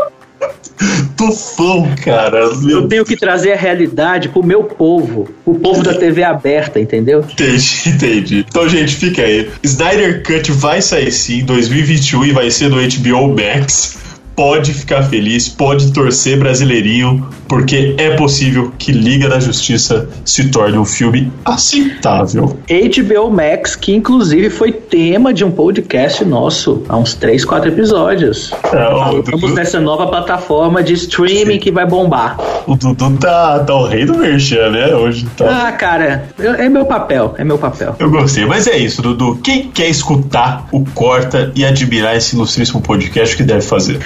Tufão, 1.15 1.95
cara. 2.03 2.53
Meu 2.57 2.81
Eu 2.81 2.87
tenho 2.87 3.05
que 3.05 3.15
trazer 3.15 3.53
a 3.53 3.55
realidade 3.55 4.29
pro 4.29 4.43
meu 4.43 4.63
povo. 4.63 5.29
O 5.45 5.55
povo 5.55 5.81
da 5.83 5.93
TV 5.93 6.23
aberta, 6.23 6.79
entendeu? 6.79 7.21
Entendi, 7.21 7.81
entendi. 7.89 8.45
Então, 8.47 8.67
gente, 8.67 8.95
fica 8.95 9.21
aí. 9.21 9.49
Snyder 9.63 10.23
Cut 10.23 10.51
vai 10.51 10.81
sair 10.81 11.11
sim 11.11 11.39
em 11.39 11.45
2021 11.45 12.25
e 12.25 12.31
vai 12.31 12.51
ser 12.51 12.69
no 12.69 12.77
HBO 12.77 13.35
Max. 13.35 13.97
Pode 14.35 14.73
ficar 14.73 15.03
feliz, 15.03 15.47
pode 15.47 15.93
torcer 15.93 16.37
brasileirinho, 16.37 17.25
porque 17.47 17.95
é 17.97 18.15
possível 18.15 18.71
que 18.77 18.91
Liga 18.91 19.29
da 19.29 19.39
Justiça 19.39 20.07
se 20.23 20.49
torne 20.49 20.77
um 20.77 20.85
filme 20.85 21.31
aceitável. 21.43 22.57
HBO 22.67 23.29
Max, 23.29 23.75
que 23.75 23.93
inclusive 23.93 24.49
foi 24.49 24.71
tema 24.71 25.33
de 25.33 25.43
um 25.43 25.51
podcast 25.51 26.23
nosso 26.25 26.83
há 26.89 26.97
uns 26.97 27.13
3, 27.13 27.45
4 27.45 27.69
episódios. 27.69 28.51
É, 28.73 29.19
Estamos 29.19 29.53
nessa 29.53 29.79
nova 29.79 30.07
plataforma 30.07 30.83
de 30.83 30.93
streaming 30.93 31.53
Sim. 31.53 31.59
que 31.59 31.71
vai 31.71 31.85
bombar. 31.85 32.37
O 32.65 32.75
Dudu 32.75 33.17
tá, 33.17 33.59
tá 33.59 33.75
o 33.75 33.85
rei 33.85 34.05
do 34.05 34.17
merchan, 34.17 34.71
né? 34.71 34.95
Hoje 34.95 35.27
tá. 35.37 35.67
Ah, 35.67 35.71
cara, 35.71 36.29
é 36.39 36.67
meu 36.67 36.85
papel, 36.85 37.35
é 37.37 37.43
meu 37.43 37.57
papel. 37.57 37.95
Eu 37.99 38.09
gostei, 38.09 38.45
mas 38.45 38.65
é 38.67 38.77
isso, 38.77 39.01
Dudu. 39.01 39.39
Quem 39.43 39.69
quer 39.69 39.87
escutar 39.87 40.67
o 40.71 40.83
Corta 40.93 41.51
e 41.55 41.63
admirar 41.63 42.15
esse 42.15 42.35
ilustríssimo 42.35 42.81
podcast, 42.81 43.35
o 43.35 43.37
que 43.37 43.43
deve 43.43 43.61
fazer? 43.61 43.99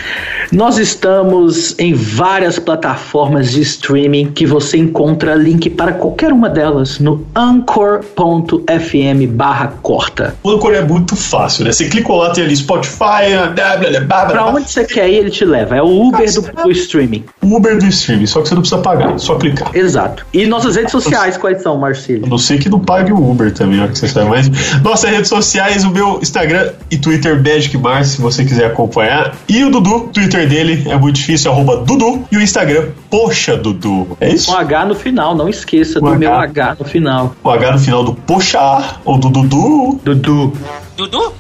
Nós 0.52 0.78
estamos 0.78 1.78
em 1.80 1.94
várias 1.94 2.60
plataformas 2.60 3.29
de 3.38 3.62
streaming 3.62 4.32
que 4.32 4.46
você 4.46 4.78
encontra 4.78 5.36
link 5.36 5.70
para 5.70 5.94
qualquer 5.94 6.34
uma 6.34 6.50
delas 6.50 7.00
no 7.00 7.26
anchor.fm 7.36 9.28
barra 9.30 9.68
corta. 9.82 10.36
O 10.44 10.52
Anchor 10.52 10.74
é 10.74 10.82
muito 10.82 11.16
fácil, 11.16 11.66
né? 11.66 11.72
Você 11.72 11.88
clicou 11.88 12.18
lá, 12.18 12.32
tem 12.32 12.44
ali 12.44 12.56
Spotify, 12.56 13.32
blá, 13.56 13.78
blá, 13.78 14.00
blá, 14.02 14.26
pra 14.26 14.46
onde 14.48 14.70
você 14.70 14.84
quer 14.84 15.10
ir, 15.10 15.16
ele 15.16 15.30
te 15.30 15.46
leva. 15.46 15.76
É 15.76 15.82
o 15.82 16.08
Uber 16.08 16.34
do, 16.34 16.64
do 16.64 16.72
streaming. 16.72 17.24
Uber 17.42 17.78
do 17.78 17.86
streaming, 17.86 18.26
só 18.26 18.42
que 18.42 18.50
você 18.50 18.56
não 18.56 18.62
precisa 18.62 18.82
pagar, 18.82 19.18
só 19.20 19.36
clicar. 19.36 19.70
Exato. 19.76 20.26
E 20.34 20.46
nossas 20.46 20.76
redes 20.76 20.92
sociais, 20.92 21.38
quais 21.38 21.62
são, 21.62 21.78
Marcelo? 21.78 22.28
Não 22.28 22.38
sei 22.38 22.58
que 22.58 22.70
não 22.70 22.80
pague 22.80 23.12
o 23.12 23.30
Uber 23.32 23.54
também, 23.54 23.82
ó, 23.82 23.88
que 23.88 23.98
você 23.98 24.08
sabe, 24.08 24.30
mas 24.30 24.50
nossas 24.82 25.10
redes 25.10 25.30
sociais, 25.30 25.84
o 25.84 25.92
meu 25.92 26.20
Instagram 26.22 26.72
e 26.90 26.98
Twitter 26.98 27.36
Magic 27.36 27.78
Mars, 27.78 28.10
se 28.10 28.22
você 28.22 28.44
quiser 28.44 28.66
acompanhar. 28.66 29.36
E 29.48 29.64
o 29.64 29.70
Dudu, 29.70 30.10
Twitter 30.14 30.48
dele 30.48 30.84
é 30.88 30.98
muito 30.98 31.16
difícil, 31.16 31.52
arroba 31.52 31.78
Dudu. 31.78 32.26
E 32.32 32.38
o 32.38 32.42
Instagram, 32.42 32.88
Poxa 33.10 33.58
Dudu. 33.58 34.18
É 34.20 34.30
isso? 34.30 34.52
Com 34.52 34.58
H 34.58 34.86
no 34.86 34.96
final, 34.96 35.36
não 35.36 35.50
esqueça 35.50 36.00
o 36.00 36.02
do 36.02 36.08
H. 36.10 36.18
meu 36.18 36.34
H 36.34 36.76
no 36.80 36.86
final. 36.86 37.36
O 37.44 37.50
H 37.50 37.72
no 37.72 37.80
final 37.80 38.04
do 38.04 38.14
Poxa 38.14 39.00
ou 39.04 39.18
do 39.18 39.30
Dudu. 39.30 40.00
Dudu. 40.04 40.54
Dudu? 40.96 41.34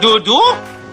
Dudu? 0.00 0.40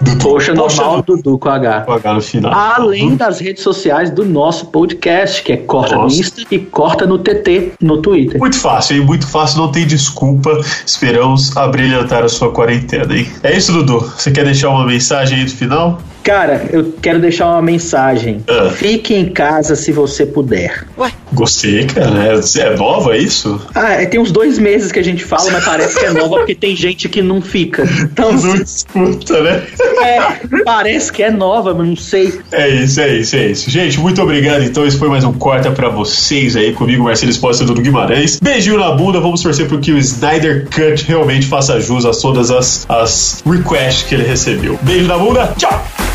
Dudu. 0.02 0.20
Poxa, 0.22 0.54
normal, 0.54 1.02
do... 1.02 1.16
Dudu 1.16 1.38
com 1.38 1.50
H. 1.50 1.82
Com 1.82 1.94
H 1.94 2.13
no 2.13 2.22
final. 2.22 2.54
Além 2.54 3.10
Dudu. 3.10 3.18
das 3.18 3.39
redes 3.39 3.63
sociais 3.63 4.12
do 4.12 4.26
nosso 4.26 4.68
podcast, 4.68 5.42
que 5.44 5.54
é 5.54 5.58
Corta 5.58 5.96
Nossa. 5.96 6.16
no 6.16 6.22
Insta 6.22 6.42
e 6.52 6.60
Corta 6.60 7.06
no 7.06 7.18
TT 7.20 7.74
no 7.82 8.02
Twitter. 8.02 8.39
Muito 8.39 8.58
fácil, 8.58 8.98
hein? 8.98 9.06
Muito 9.06 9.28
fácil, 9.28 9.60
não 9.60 9.72
tem 9.72 9.86
desculpa. 9.86 10.60
Esperamos 10.86 11.56
abrilhantar 11.56 12.24
a 12.24 12.30
sua 12.30 12.52
quarentena, 12.52 13.16
hein? 13.16 13.30
É 13.44 13.56
isso, 13.56 13.72
Dudu. 13.72 14.00
Você 14.00 14.32
quer 14.32 14.44
deixar 14.46 14.70
uma 14.70 14.86
mensagem 14.86 15.38
aí 15.39 15.44
no 15.44 15.50
final? 15.52 16.02
Cara, 16.24 16.68
eu 16.72 16.94
quero 17.02 17.20
deixar 17.20 17.48
uma 17.48 17.62
mensagem. 17.62 18.44
Ah. 18.48 18.70
Fique 18.70 19.14
em 19.14 19.26
casa 19.26 19.76
se 19.76 19.92
você 19.92 20.26
puder. 20.26 20.88
Ué? 20.98 21.12
Gostei, 21.34 21.86
cara. 21.86 22.12
É, 22.28 22.60
é 22.62 22.78
nova 22.78 23.18
isso? 23.18 23.60
Ah, 23.76 23.94
é, 23.94 24.06
tem 24.06 24.20
uns 24.20 24.32
dois 24.32 24.58
meses 24.58 24.92
que 24.92 25.00
a 25.00 25.04
gente 25.04 25.24
fala, 25.26 25.52
mas 25.52 25.66
parece 25.66 26.00
que 26.00 26.06
é 26.06 26.12
nova 26.12 26.38
porque 26.38 26.56
tem 26.56 26.76
gente 26.76 27.10
que 27.10 27.22
não 27.22 27.42
fica. 27.42 27.84
Então, 28.14 28.32
não 28.32 28.56
escuta, 28.56 29.42
né? 29.42 29.64
É, 30.04 30.64
parece 30.64 31.12
que 31.12 31.24
é 31.24 31.32
nova, 31.32 31.74
mas 31.74 31.88
não 31.88 31.96
sei. 31.96 32.40
É 32.52 32.70
isso, 32.70 33.02
é 33.02 33.16
isso, 33.16 33.36
é 33.36 33.48
isso. 33.48 33.70
Gente, 33.70 34.00
muito 34.00 34.22
obrigado. 34.22 34.64
Então, 34.64 34.86
esse 34.86 34.98
foi 34.98 35.10
mais 35.10 35.24
um 35.24 35.34
Corta 35.34 35.72
pra 35.72 35.90
vocês 35.90 36.56
aí 36.56 36.74
comigo, 36.74 37.04
Marcelo 37.04 37.32
Espósito 37.32 37.74
do 37.74 37.82
Guimarães. 37.82 38.40
Beijinho 38.40 38.78
na 38.78 38.92
bunda. 38.92 39.20
Vamos 39.20 39.42
torcer 39.42 39.68
pro 39.68 39.80
que 39.80 39.92
o 39.92 39.98
Snyder 39.98 40.66
Cut 40.66 41.06
realmente 41.06 41.48
faça 41.48 41.80
jus 41.82 42.06
a 42.06 42.12
todas 42.12 42.52
as, 42.52 42.86
as 42.88 43.44
requests 43.46 44.04
que 44.04 44.16
ele 44.16 44.24
recebeu. 44.24 44.78
Beijo 44.84 45.08
na 45.08 45.18
bunda. 45.18 45.54
Tchau! 45.58 46.12